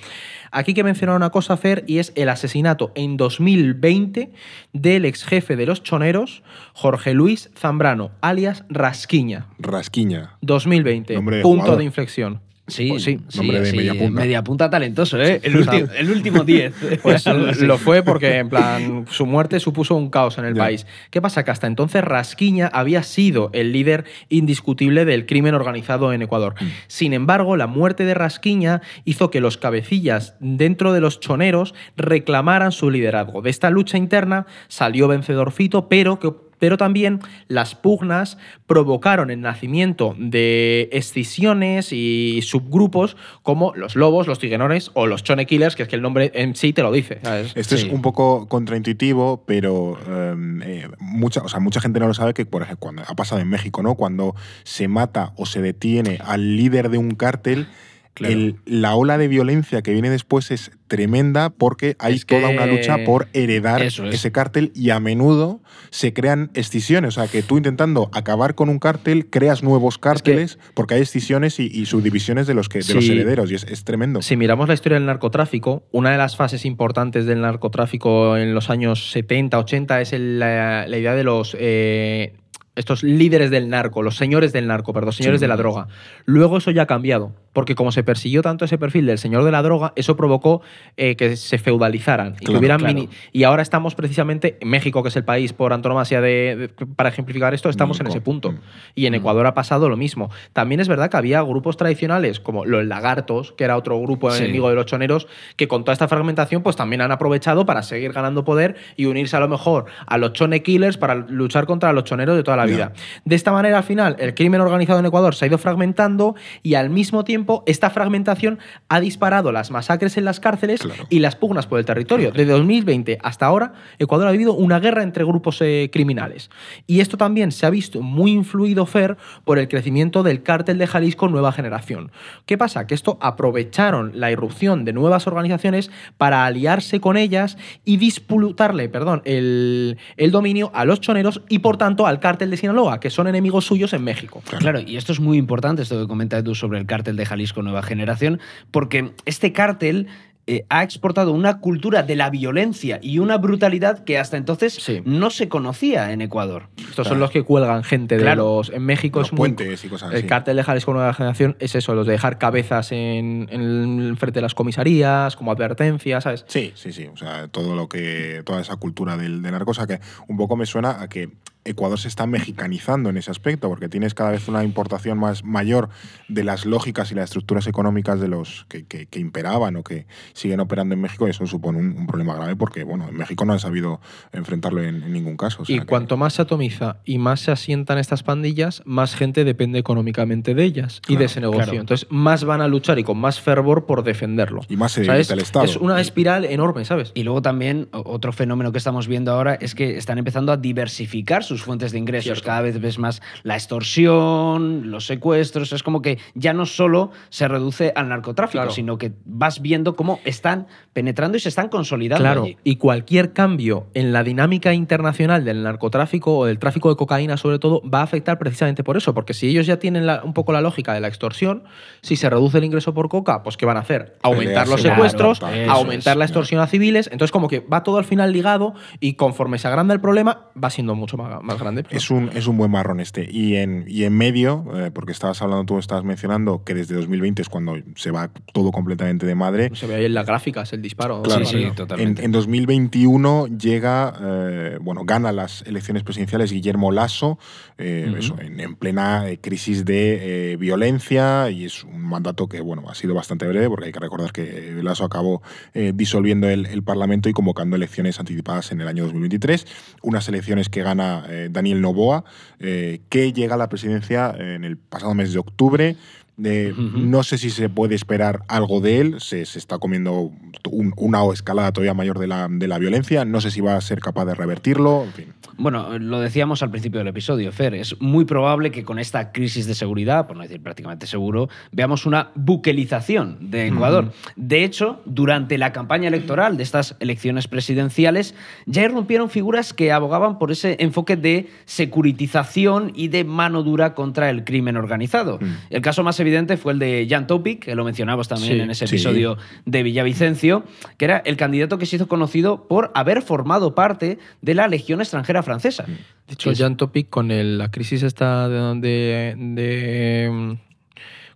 [0.52, 4.34] Aquí que mencionar una cosa, Fer, y es el asesinato en 2020
[4.74, 6.44] del ex jefe de los choneros,
[6.74, 9.48] Jorge Luis Zambrano, alias Rasquiña.
[9.58, 10.36] Rasquiña.
[10.42, 11.14] 2020.
[11.14, 12.42] Nombre de punto de inflexión.
[12.72, 14.22] Sí, Pues sí, sí, media punta.
[14.22, 15.42] media punta talentoso, ¿eh?
[15.44, 16.74] El, último, el último 10.
[17.02, 17.26] Pues
[17.62, 20.86] lo fue porque, en plan, su muerte supuso un caos en el país.
[21.10, 21.44] ¿Qué pasa?
[21.44, 26.56] Que hasta entonces Rasquiña había sido el líder indiscutible del crimen organizado en Ecuador.
[26.60, 26.66] Mm.
[26.88, 32.72] Sin embargo, la muerte de Rasquiña hizo que los cabecillas dentro de los choneros reclamaran
[32.72, 33.42] su liderazgo.
[33.42, 36.32] De esta lucha interna salió vencedor Fito, pero que
[36.62, 38.38] pero también las pugnas
[38.68, 45.48] provocaron el nacimiento de escisiones y subgrupos como los lobos, los tiguenones o los chone
[45.48, 47.18] killers, que es que el nombre en sí te lo dice.
[47.24, 47.52] ¿sabes?
[47.56, 47.88] Esto Sí.
[47.88, 52.36] es un poco contraintuitivo, pero em, eh, mucha, o sea, mucha gente no lo sabe
[52.36, 53.96] que, por ejemplo, cuando ha pasado en México, ¿no?
[53.96, 57.66] Cuando se mata o se detiene al líder de un cártel,
[58.14, 58.34] Claro.
[58.34, 62.50] el- la ola de violencia que viene después es tremenda porque hay Es que- toda
[62.50, 64.00] una lucha por heredar es.
[64.00, 67.18] ese cártel y a menudo se crean escisiones.
[67.18, 71.60] O sea, que tú intentando acabar con un cártel creas nuevos cárteles porque hay escisiones
[71.60, 74.22] y, y subdivisiones de los, que, de los herederos y es, es tremendo.
[74.22, 78.70] Si miramos la historia del narcotráfico, una de las fases importantes del narcotráfico en los
[78.70, 82.34] años 70, 80 es el- la, la idea de los eh,
[82.76, 85.44] estos líderes del narco, los señores del narco, perdón, señores Sí.
[85.44, 85.88] de la droga.
[86.26, 89.52] Luego eso ya ha cambiado, porque como se persiguió tanto ese perfil del señor de
[89.52, 90.62] la droga, eso provocó
[90.96, 92.94] eh, que se feudalizaran y que hubieran claro.
[92.94, 96.86] mini- Y ahora estamos precisamente en México, que es el país por antonomasia de, de-
[96.96, 98.16] para ejemplificar esto, estamos en Nico.
[98.18, 98.52] ese punto.
[98.54, 98.60] Mm.
[98.96, 99.16] Y en Mm.
[99.18, 100.30] Ecuador ha pasado lo mismo.
[100.54, 104.44] También es verdad que había grupos tradicionales como los lagartos, que era otro grupo Sí.
[104.44, 108.14] enemigo de los choneros, que con toda esta fragmentación pues también han aprovechado para seguir
[108.14, 112.06] ganando poder y unirse a lo mejor a los chone killers para luchar contra los
[112.06, 112.74] choneros de toda la Ya.
[112.76, 112.94] vida.
[113.26, 116.76] De esta manera, al final, el crimen organizado en Ecuador se ha ido fragmentando y
[116.76, 118.60] al mismo tiempo esta fragmentación
[118.90, 121.06] ha disparado las masacres en las cárceles Claro.
[121.10, 122.32] y las pugnas por el territorio.
[122.32, 126.50] Desde 2020 hasta ahora, Ecuador ha vivido una guerra entre grupos eh, criminales.
[126.88, 130.88] Y esto también se ha visto muy influido, Fer, por el crecimiento del cártel de
[130.88, 132.12] Jalisco Nueva Generación.
[132.46, 132.86] ¿Qué pasa?
[132.88, 139.22] Que esto aprovecharon la irrupción de nuevas organizaciones para aliarse con ellas y disputarle perdón,
[139.26, 143.28] el, el dominio a los choneros y, por tanto, al cártel de Sinaloa, que son
[143.28, 144.42] enemigos suyos en México.
[144.60, 147.62] Claro, y esto es muy importante, esto que comentas tú sobre el cártel de Jalisco
[147.64, 148.40] Nueva Generación,
[148.70, 150.08] porque este cártel
[150.48, 155.02] eh, ha exportado una cultura de la violencia y una brutalidad que hasta entonces Sí.
[155.06, 156.68] no se conocía en Ecuador.
[156.90, 158.56] Estos son los que cuelgan gente de Claro.
[158.58, 158.72] los.
[158.72, 159.38] En México Los es muy.
[159.52, 162.92] puentes y cosas El cártel de Jalisco Nueva Generación es eso, los de dejar cabezas
[162.92, 166.44] en, en frente de las comisarías, como advertencia, ¿sabes?
[166.48, 167.06] Sí, sí, sí.
[167.14, 168.42] O sea, todo lo que.
[168.44, 169.72] toda esa cultura del, del narco.
[169.72, 171.30] O sea que un poco me suena a que
[171.64, 175.90] Ecuador se está mexicanizando en ese aspecto, porque tienes cada vez una importación más mayor
[176.28, 180.08] de las lógicas y las estructuras económicas de los que, que- que imperaban o que
[180.34, 183.46] siguen operando en México, y eso supone un, un problema grave porque, bueno, en México
[183.46, 184.02] no han sabido
[184.32, 185.62] enfrentarlo en, en ningún caso.
[185.62, 189.16] o sea Y que- cuanto más se atomiza y más se asientan estas pandillas, más
[189.16, 191.64] gente depende económicamente de ellas y Claro, de ese negocio.
[191.66, 191.80] claro.
[191.80, 194.62] Entonces, más van a luchar y con más fervor por defenderlo.
[194.68, 195.66] Y más se O sea, debilita es, el Estado.
[195.66, 197.12] es una espiral enorme, ¿sabes?
[197.14, 201.44] Y luego también otro fenómeno que estamos viendo ahora es que están empezando a diversificar
[201.52, 202.24] sus fuentes de ingresos.
[202.26, 202.44] Cierto.
[202.46, 205.74] Cada vez ves más la extorsión, los secuestros.
[205.74, 208.72] Es como que ya no solo se reduce al narcotráfico, Claro.
[208.72, 212.24] sino que vas viendo cómo están penetrando y se están consolidando.
[212.24, 212.58] Claro, allí.
[212.64, 217.60] y cualquier cambio en la dinámica internacional del narcotráfico o del tráfico de cocaína, sobre
[217.60, 219.14] todo, va a afectar precisamente por eso.
[219.14, 221.64] Porque si ellos ya tienen la- un poco la lógica de la extorsión,
[222.02, 224.18] si se reduce el ingreso por coca, pues ¿qué van a hacer?
[224.22, 227.10] Aumentar los secuestros, claro, eso aumentar la extorsión a civiles.
[227.12, 230.70] Entonces, como que va todo al final ligado y conforme se agranda el problema, va
[230.70, 231.86] siendo mucho más, más grande.
[231.90, 233.28] Es un, es un buen marrón este.
[233.30, 237.42] Y en, y en medio, eh, porque estabas hablando, tú estabas mencionando que desde 2020
[237.42, 239.72] es cuando se va todo completamente de madre.
[239.74, 241.22] Se ve ahí en las gráficas el disparo.
[241.24, 242.24] Claro, Sí, sí, En, totalmente.
[242.24, 247.40] en 2021 llega, eh, bueno, gana las elecciones presidenciales Guillermo Lasso,
[247.78, 252.84] eh, eso, en, en plena crisis de eh, violencia y es un mandato que, bueno,
[252.90, 255.42] ha sido bastante breve porque hay que recordar que Lasso acabó
[255.74, 259.66] eh, disolviendo el, el Parlamento y convocando elecciones anticipadas en el año 2023,
[260.04, 262.24] unas elecciones que gana eh, Daniel Novoa,
[262.60, 265.96] eh, que llega a la presidencia en el pasado mes de octubre.
[266.44, 270.32] Eh, No sé si se puede esperar algo de él, se, se está comiendo
[270.72, 273.82] un- una escalada todavía mayor de la, de la violencia, no sé si va a
[273.82, 275.26] ser capaz de revertirlo, en fin.
[275.58, 279.68] Bueno, lo decíamos al principio del episodio, Fer, es muy probable que con esta crisis
[279.68, 284.12] de seguridad, por no decir prácticamente seguro, veamos una buquelización de Ecuador.
[284.36, 288.36] De hecho, durante la campaña electoral de estas elecciones presidenciales,
[288.66, 294.30] ya irrumpieron figuras que abogaban por ese enfoque de securitización y de mano dura contra
[294.30, 295.40] el crimen organizado.
[295.70, 298.72] El caso más evidente fue el de Jan Topic, que lo mencionamos también Sí, en
[298.72, 298.96] ese sí.
[298.96, 300.64] episodio de Villavicencio,
[300.98, 305.00] que era el candidato que se hizo conocido por haber formado parte de la Legión
[305.02, 305.86] extranjera francesa.
[305.86, 310.54] De hecho, Jan Topic, con el- la crisis esta de, de- de, mm,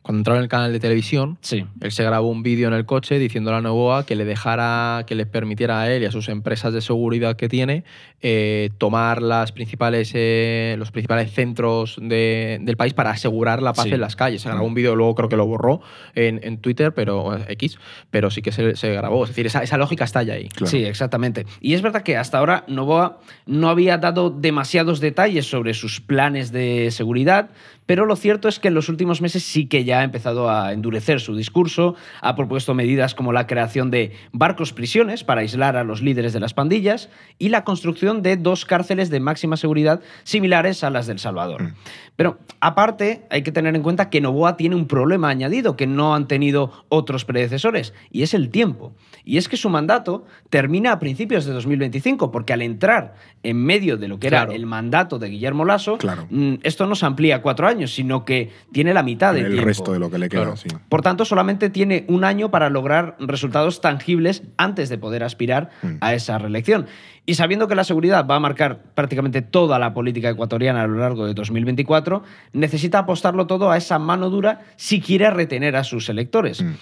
[0.06, 1.66] Cuando entraron en el canal de televisión, Sí.
[1.82, 5.16] él se grabó un vídeo en el coche diciendo a Novoa que le dejara, que
[5.16, 7.84] les permitiera a él y a sus empresas de seguridad que tiene
[8.22, 13.86] eh, tomar las principales, eh, los principales centros de- del país para asegurar la paz
[13.86, 13.92] Sí.
[13.94, 14.42] en las calles.
[14.44, 15.82] Se grabó un vídeo, luego creo que lo borró
[16.16, 17.78] en, en Twitter, pero eh, X,
[18.12, 19.24] pero sí que se, se grabó.
[19.24, 20.50] Es decir, esa, esa lógica está ya ahí.
[20.50, 20.68] Claro.
[20.72, 21.46] Sí, exactamente.
[21.62, 26.52] Y es verdad que hasta ahora Novoa no había dado demasiados detalles sobre sus planes
[26.52, 27.50] de seguridad,
[27.86, 30.74] pero lo cierto es que en los últimos meses sí que ya ha empezado a
[30.74, 35.84] endurecer su discurso, ha propuesto medidas como la creación de barcos prisiones para aislar a
[35.84, 40.84] los líderes de las pandillas y la construcción de dos cárceles de máxima seguridad similares
[40.84, 41.74] a las del Salvador.
[42.16, 46.16] Pero aparte, hay que tener en cuenta que Novoa tiene un problema añadido que no
[46.16, 48.96] han tenido otros predecesores, y es el tiempo.
[49.26, 53.98] Y es que su mandato termina a principios de 2025, porque al entrar en medio
[53.98, 54.52] de lo que Claro.
[54.52, 56.26] era el mandato de Guillermo Lasso, Claro.
[56.30, 59.66] mm, esto no se amplía cuatro años, sino que tiene la mitad de el tiempo.
[59.66, 60.58] resto de lo que le queda, Claro.
[60.58, 60.68] sí.
[60.90, 65.98] Por tanto, solamente tiene un año para lograr resultados tangibles antes de poder aspirar Mm.
[66.02, 66.88] a esa reelección.
[67.28, 71.00] Y sabiendo que la seguridad va a marcar prácticamente toda la política ecuatoriana a lo
[71.00, 72.24] largo de 2024,
[72.54, 76.62] necesita apostarlo todo a esa mano dura si quiere retener a sus electores.
[76.62, 76.74] Mm.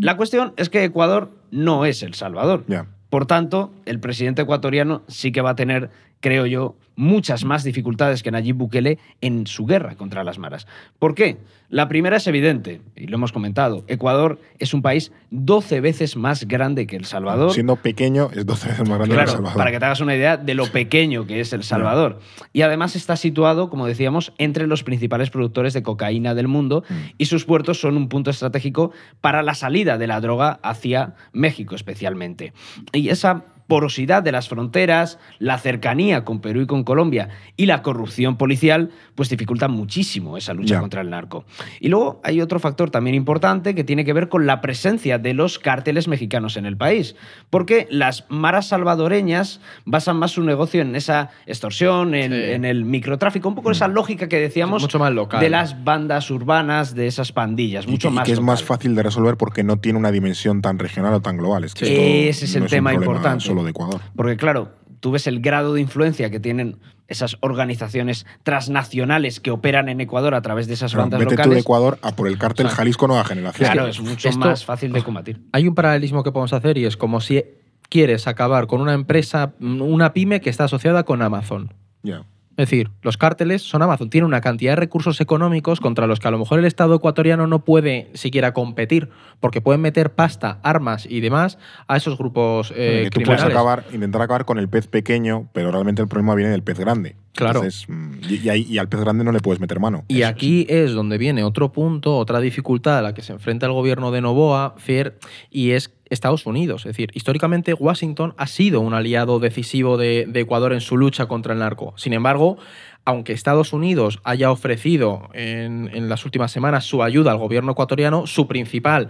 [0.00, 2.64] La cuestión es que Ecuador no es El Salvador.
[3.08, 8.22] Por tanto, el presidente ecuatoriano sí que va a tener, creo yo, muchas más dificultades
[8.22, 10.66] que Nayib Bukele en su guerra contra las maras.
[10.98, 11.36] ¿Por qué?
[11.68, 13.84] La primera es evidente, y lo hemos comentado.
[13.86, 17.52] Ecuador es un país 12 veces más grande que El Salvador.
[17.52, 19.58] Siendo pequeño, es 12 veces más grande que El Salvador.
[19.58, 22.20] para que te hagas una idea de lo pequeño que es El Salvador.
[22.54, 26.94] Y además está situado, como decíamos, entre los principales productores de cocaína del mundo Mm.
[27.18, 31.74] y sus puertos son un punto estratégico para la salida de la droga hacia México
[31.74, 32.54] especialmente.
[32.92, 37.82] Y esa porosidad de las fronteras, la cercanía con Perú y con Colombia y la
[37.82, 41.44] corrupción policial, pues dificultan muchísimo esa lucha contra el narco.
[41.80, 45.34] Y luego hay otro factor también importante que tiene que ver con la presencia de
[45.34, 47.16] los cárteles mexicanos en el país,
[47.50, 52.38] porque las maras salvadoreñas basan más su negocio en esa extorsión, en, Sí.
[52.52, 55.40] en el microtráfico, un poco esa lógica que decíamos Mucho más local.
[55.40, 58.62] de las bandas urbanas, de esas pandillas, Y mucho que, y más que es más
[58.62, 61.64] fácil de resolver porque no tiene una dimensión tan regional o tan global.
[61.64, 62.28] Es que Sí.
[62.28, 63.44] Ese es el no tema importante.
[63.56, 64.00] Solo de Ecuador.
[64.14, 66.78] Porque claro, tú ves el grado de influencia que tienen
[67.08, 71.36] esas organizaciones transnacionales que operan en Ecuador a través de esas Claro, bandas vete tú
[71.36, 71.62] de locales.
[71.64, 73.70] Ecuador a por el cártel O sea, Jalisco Nueva Generación.
[73.70, 75.40] Claro, es mucho esto- más fácil de combatir.
[75.52, 77.44] Hay un paralelismo que podemos hacer y es como si
[77.88, 81.72] quieres acabar con una empresa, una pyme que está asociada con Amazon.
[82.02, 82.24] Ya.
[82.56, 86.28] Es decir, los cárteles son Amazon, tienen una cantidad de recursos económicos contra los que
[86.28, 91.06] a lo mejor el Estado ecuatoriano no puede siquiera competir, porque pueden meter pasta, armas
[91.08, 93.54] y demás a esos grupos eh, que tú puedes criminales.
[93.54, 97.16] acabar, intentar acabar con el pez pequeño, pero realmente el problema viene del pez grande.
[97.34, 97.58] Claro.
[97.58, 100.04] Entonces, mm, y, y ahí- y al pez grande no le puedes meter mano.
[100.08, 103.66] Y Eso aquí es donde viene otro punto, otra dificultad a la que se enfrenta
[103.66, 105.18] el gobierno de Novoa, Fier,
[105.50, 106.82] y es Estados Unidos.
[106.82, 111.52] Es decir, históricamente Washington ha sido un aliado decisivo de, Ecuador en su lucha contra
[111.52, 111.94] el narco.
[111.96, 112.58] Sin embargo,
[113.04, 118.46] aunque Estados Unidos haya ofrecido en las últimas semanas su ayuda al gobierno ecuatoriano, su
[118.46, 119.08] principal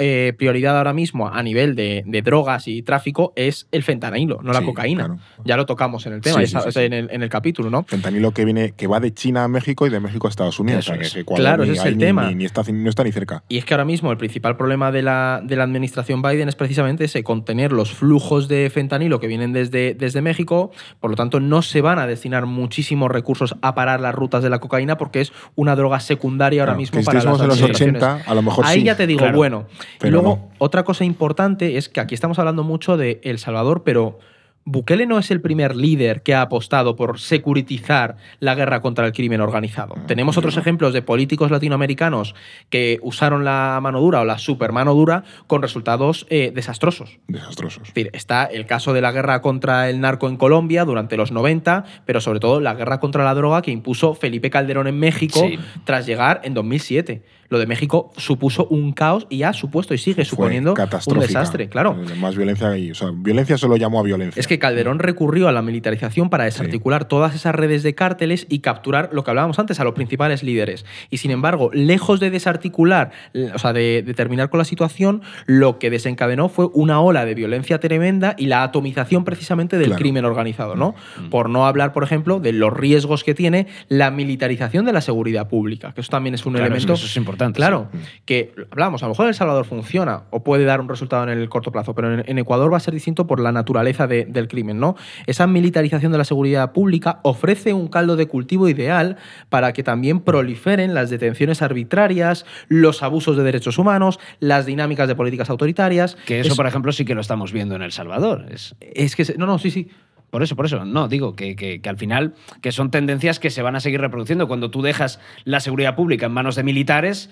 [0.00, 4.52] eh, prioridad ahora mismo a nivel de, de drogas y tráfico es el fentanilo, no
[4.52, 5.04] la Sí, cocaína.
[5.06, 5.20] claro.
[5.44, 7.70] Ya lo tocamos en el tema, Sí, esa- sí, sí, en, el, en el capítulo,
[7.70, 7.84] ¿no?
[7.84, 10.80] Fentanilo que viene, que va de China a México y de México a Estados Unidos.
[10.86, 11.14] Eso o sea, que- es.
[11.14, 12.28] que Ecuador Claro, ni ese es el ni- tema.
[12.28, 13.44] Ni, ni está, no está ni cerca.
[13.48, 16.56] Y es que ahora mismo el principal problema de la, de la administración Biden es
[16.56, 20.70] precisamente ese, contener los flujos de fentanilo que vienen desde, desde México.
[21.00, 24.50] Por lo tanto, no se van a destinar muchísimos recursos a parar las rutas de
[24.50, 27.40] la cocaína porque es una droga secundaria ahora Claro, mismo que para las en los
[27.40, 28.02] administraciones.
[28.02, 29.36] 80, a lo mejor Ahí ya te digo, Claro.
[29.36, 29.66] bueno.
[30.02, 30.50] Y luego, no.
[30.58, 34.18] otra cosa importante es que aquí estamos hablando mucho de El Salvador, pero
[34.66, 39.12] Bukele no es el primer líder que ha apostado por securitizar la guerra contra el
[39.12, 39.94] crimen organizado.
[39.96, 42.34] Ah, Tenemos otros ejemplos de políticos latinoamericanos
[42.68, 47.18] que usaron la mano dura o la super mano dura con resultados eh, desastrosos.
[47.26, 47.88] Desastrosos.
[47.88, 51.32] Es decir, está el caso de la guerra contra el narco en Colombia durante los
[51.32, 55.40] 90, pero sobre todo la guerra contra la droga que impuso Felipe Calderón en México
[55.40, 55.58] Sí.
[55.84, 57.22] tras llegar en 2007.
[57.50, 60.74] Lo de México supuso un caos y ha supuesto y sigue suponiendo
[61.06, 61.96] un desastre, claro.
[62.08, 64.40] Eh, Más violencia y, o sea, violencia solo llamó a violencia.
[64.40, 68.60] Es que Calderón recurrió a la militarización para desarticular todas esas redes de cárteles y
[68.60, 70.86] capturar lo que hablábamos antes, a los principales líderes.
[71.10, 73.10] Y sin embargo, lejos de desarticular,
[73.54, 77.34] o sea, de, de terminar con la situación, lo que desencadenó fue una ola de
[77.34, 80.00] violencia tremenda y la atomización precisamente del Claro.
[80.00, 80.94] crimen organizado, ¿no?
[81.30, 85.48] Por no hablar, por ejemplo, de los riesgos que tiene la militarización de la seguridad
[85.48, 86.92] pública, que eso también es un Claro, elemento.
[86.92, 87.98] eso es importante, Claro, sí.
[88.24, 91.30] que hablamos, a lo mejor en El Salvador funciona o puede dar un resultado en
[91.30, 94.24] el corto plazo, pero en, en Ecuador va a ser distinto por la naturaleza de-
[94.26, 94.96] del crimen, ¿no?
[95.26, 99.16] Esa militarización de la seguridad pública ofrece un caldo de cultivo ideal
[99.48, 105.14] para que también proliferen las detenciones arbitrarias, los abusos de derechos humanos, las dinámicas de
[105.14, 106.16] políticas autoritarias.
[106.26, 108.46] Que eso, Es- por ejemplo, sí que lo estamos viendo en El Salvador.
[108.50, 109.88] Es, es que no, no, sí, sí.
[110.30, 110.84] Por eso, por eso.
[110.84, 114.46] No, digo que, que- al final que son tendencias que se van a seguir reproduciendo.
[114.48, 117.30] Cuando tú dejas la seguridad pública en manos de militares,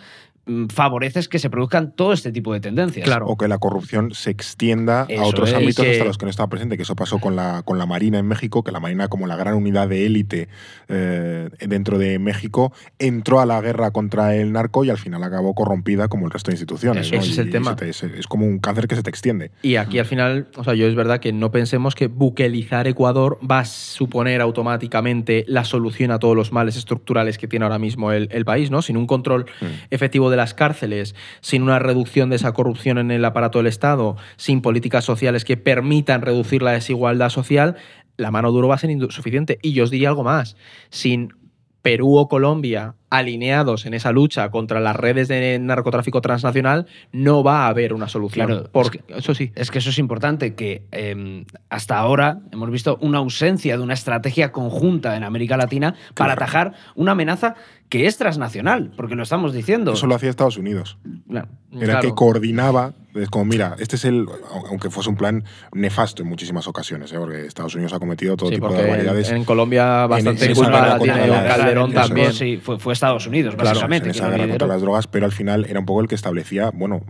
[0.71, 3.05] favoreces que se produzcan todo este tipo de tendencias.
[3.05, 3.27] Claro.
[3.27, 5.55] O que la corrupción se extienda Eso a otros es.
[5.55, 7.87] ámbitos que- hasta los que no estaba presente, que eso pasó con la, con la
[7.87, 10.49] Marina en México, que la Marina, como la gran unidad de élite
[10.89, 15.55] eh, dentro de México, entró a la guerra contra el narco y al final acabó
[15.55, 17.07] corrompida como el resto de instituciones.
[17.07, 17.21] Eso ¿no?
[17.23, 17.77] ese es Y- el y tema.
[17.77, 19.51] te- es como un cáncer que se te extiende.
[19.63, 23.39] Y aquí al final, o sea, yo es verdad que no pensemos que buquelizar Ecuador
[23.49, 28.13] va a suponer automáticamente la solución a todos los males estructurales que tiene ahora mismo
[28.13, 28.83] el, el país, ¿no?
[28.83, 29.47] Sin un control
[29.91, 34.17] efectivo de las cárceles, sin una reducción de esa corrupción en el aparato del Estado,
[34.37, 37.77] sin políticas sociales que permitan reducir la desigualdad social,
[38.17, 39.59] la mano duro va a ser insuficiente.
[39.61, 40.57] Y yo os diría algo más,
[40.89, 41.35] sin
[41.83, 47.65] Perú o Colombia alineados en esa lucha contra las redes de narcotráfico transnacional, no va
[47.65, 48.47] a haber una solución.
[48.47, 49.51] Claro, Porque, eso sí.
[49.55, 53.95] Es que eso es importante, que eh, hasta ahora hemos visto una ausencia de una
[53.95, 57.55] estrategia conjunta en América Latina para atajar una amenaza
[57.89, 59.93] que es transnacional, porque lo estamos diciendo.
[59.93, 60.99] Eso lo hacía Estados Unidos.
[61.29, 61.49] Claro.
[61.73, 62.01] Era Claro.
[62.03, 64.27] que coordinaba, es como, mira, este es el,
[64.69, 67.17] aunque fuese un plan nefasto en muchísimas ocasiones, ¿eh?
[67.19, 69.31] porque Estados Unidos ha cometido todo Sí, tipo de barbaridades.
[69.31, 72.33] en, en Colombia bastante en culpa tiene Calderón eso también.
[72.35, 74.09] Sí, fue, fue Estados Unidos, Claro, básicamente.
[74.09, 76.71] en que esa guerra las drogas, pero al final era un poco el que establecía,
[76.75, 77.01] bueno,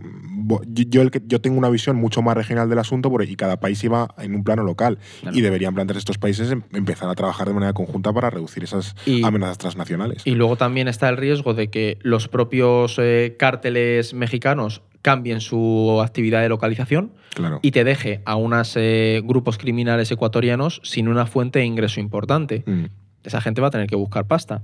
[0.67, 3.59] yo, el que- yo tengo una visión mucho más regional del asunto porque- y cada
[3.59, 5.37] país iba en un plano local Claro.
[5.37, 8.95] y deberían plantearse estos países em- empezar a trabajar de manera conjunta para reducir esas
[9.05, 10.21] Y- amenazas transnacionales.
[10.25, 15.99] Y luego también está el riesgo de que los propios eh, cárteles mexicanos cambien su
[16.03, 17.59] actividad de localización claro.
[17.61, 18.75] y te deje a unos
[19.23, 22.63] grupos criminales ecuatorianos sin una fuente de ingreso importante.
[22.65, 22.85] Mm.
[23.23, 24.61] Esa gente va a tener que buscar pasta.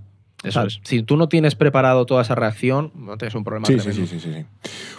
[0.49, 0.79] Eso es.
[0.83, 4.07] Si tú no tienes preparado toda esa reacción, no tienes un problema Sí, sí, sí,
[4.07, 4.45] sí, sí, sí.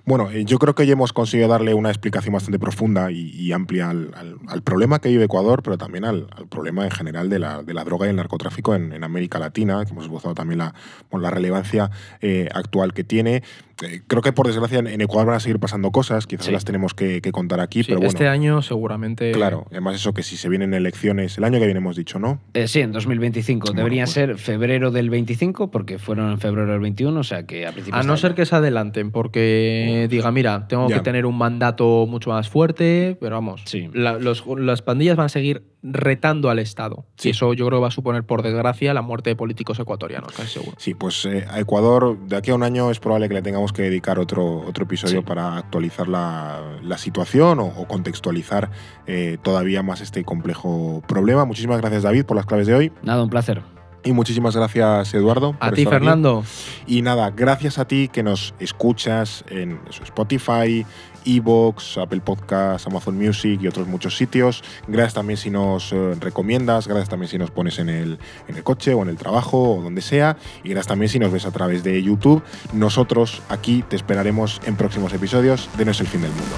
[0.05, 3.53] Bueno, eh, yo creo que ya hemos conseguido darle una explicación bastante profunda y, y
[3.53, 7.29] amplia al, al- al problema que vive Ecuador, pero también al, al problema en general
[7.29, 10.35] de la, de la droga y el narcotráfico en, en América Latina, que hemos esbozado
[10.35, 10.75] también la,
[11.13, 11.91] la relevancia
[12.21, 13.43] eh, actual que tiene.
[13.83, 16.53] Eh, creo que por desgracia en, Ecuador van a seguir pasando cosas, quizás Sí.
[16.53, 18.09] las tenemos que, que contar aquí, Sí, pero bueno.
[18.09, 19.33] este año seguramente.
[19.33, 22.41] Claro, además eso que si se vienen elecciones, el año que viene hemos dicho, ¿no?
[22.55, 23.67] Eh, sí, en 2025.
[23.69, 27.45] Bueno, Debería pues- ser febrero del 25, porque fueron en febrero del 21, o sea
[27.47, 28.21] que a principios A no año.
[28.21, 30.97] ser que se adelanten, porque diga, mira, tengo Ya.
[30.97, 33.89] que tener un mandato mucho más fuerte, pero vamos, Sí.
[33.93, 37.05] la- los- las pandillas van a seguir retando al Estado.
[37.17, 37.29] Sí.
[37.29, 40.33] Y eso yo creo que va a suponer, por desgracia, la muerte de políticos ecuatorianos,
[40.33, 40.77] casi seguro.
[40.79, 43.66] Sí, pues eh, a Ecuador de aquí a un año es probable que le tengamos
[43.73, 45.27] que dedicar otro, otro episodio Sí.
[45.27, 48.71] para actualizar la, la situación o, o contextualizar
[49.07, 51.45] eh, todavía más este complejo problema.
[51.45, 53.63] Muchísimas gracias David por las claves de hoy Nada, un placer.
[54.05, 55.57] y muchísimas gracias Eduardo.
[55.61, 55.87] A ti, aquí.
[55.91, 56.45] Fernando.
[56.87, 60.87] Y nada, gracias a ti que nos escuchas en Spotify,
[61.27, 64.63] Evox, Apple Podcasts, Amazon Music y otros muchos sitios.
[64.87, 68.19] Gracias también si nos eh, recomiendas, gracias también si nos pones en el,
[68.49, 70.37] en el coche o en el trabajo o donde sea.
[70.65, 72.43] Y gracias también si nos ves a través de YouTube.
[72.73, 76.57] Nosotros aquí te esperaremos en próximos episodios de No es el fin del mundo.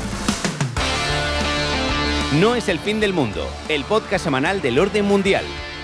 [2.40, 5.44] No es el fin del mundo, el podcast semanal del orden mundial.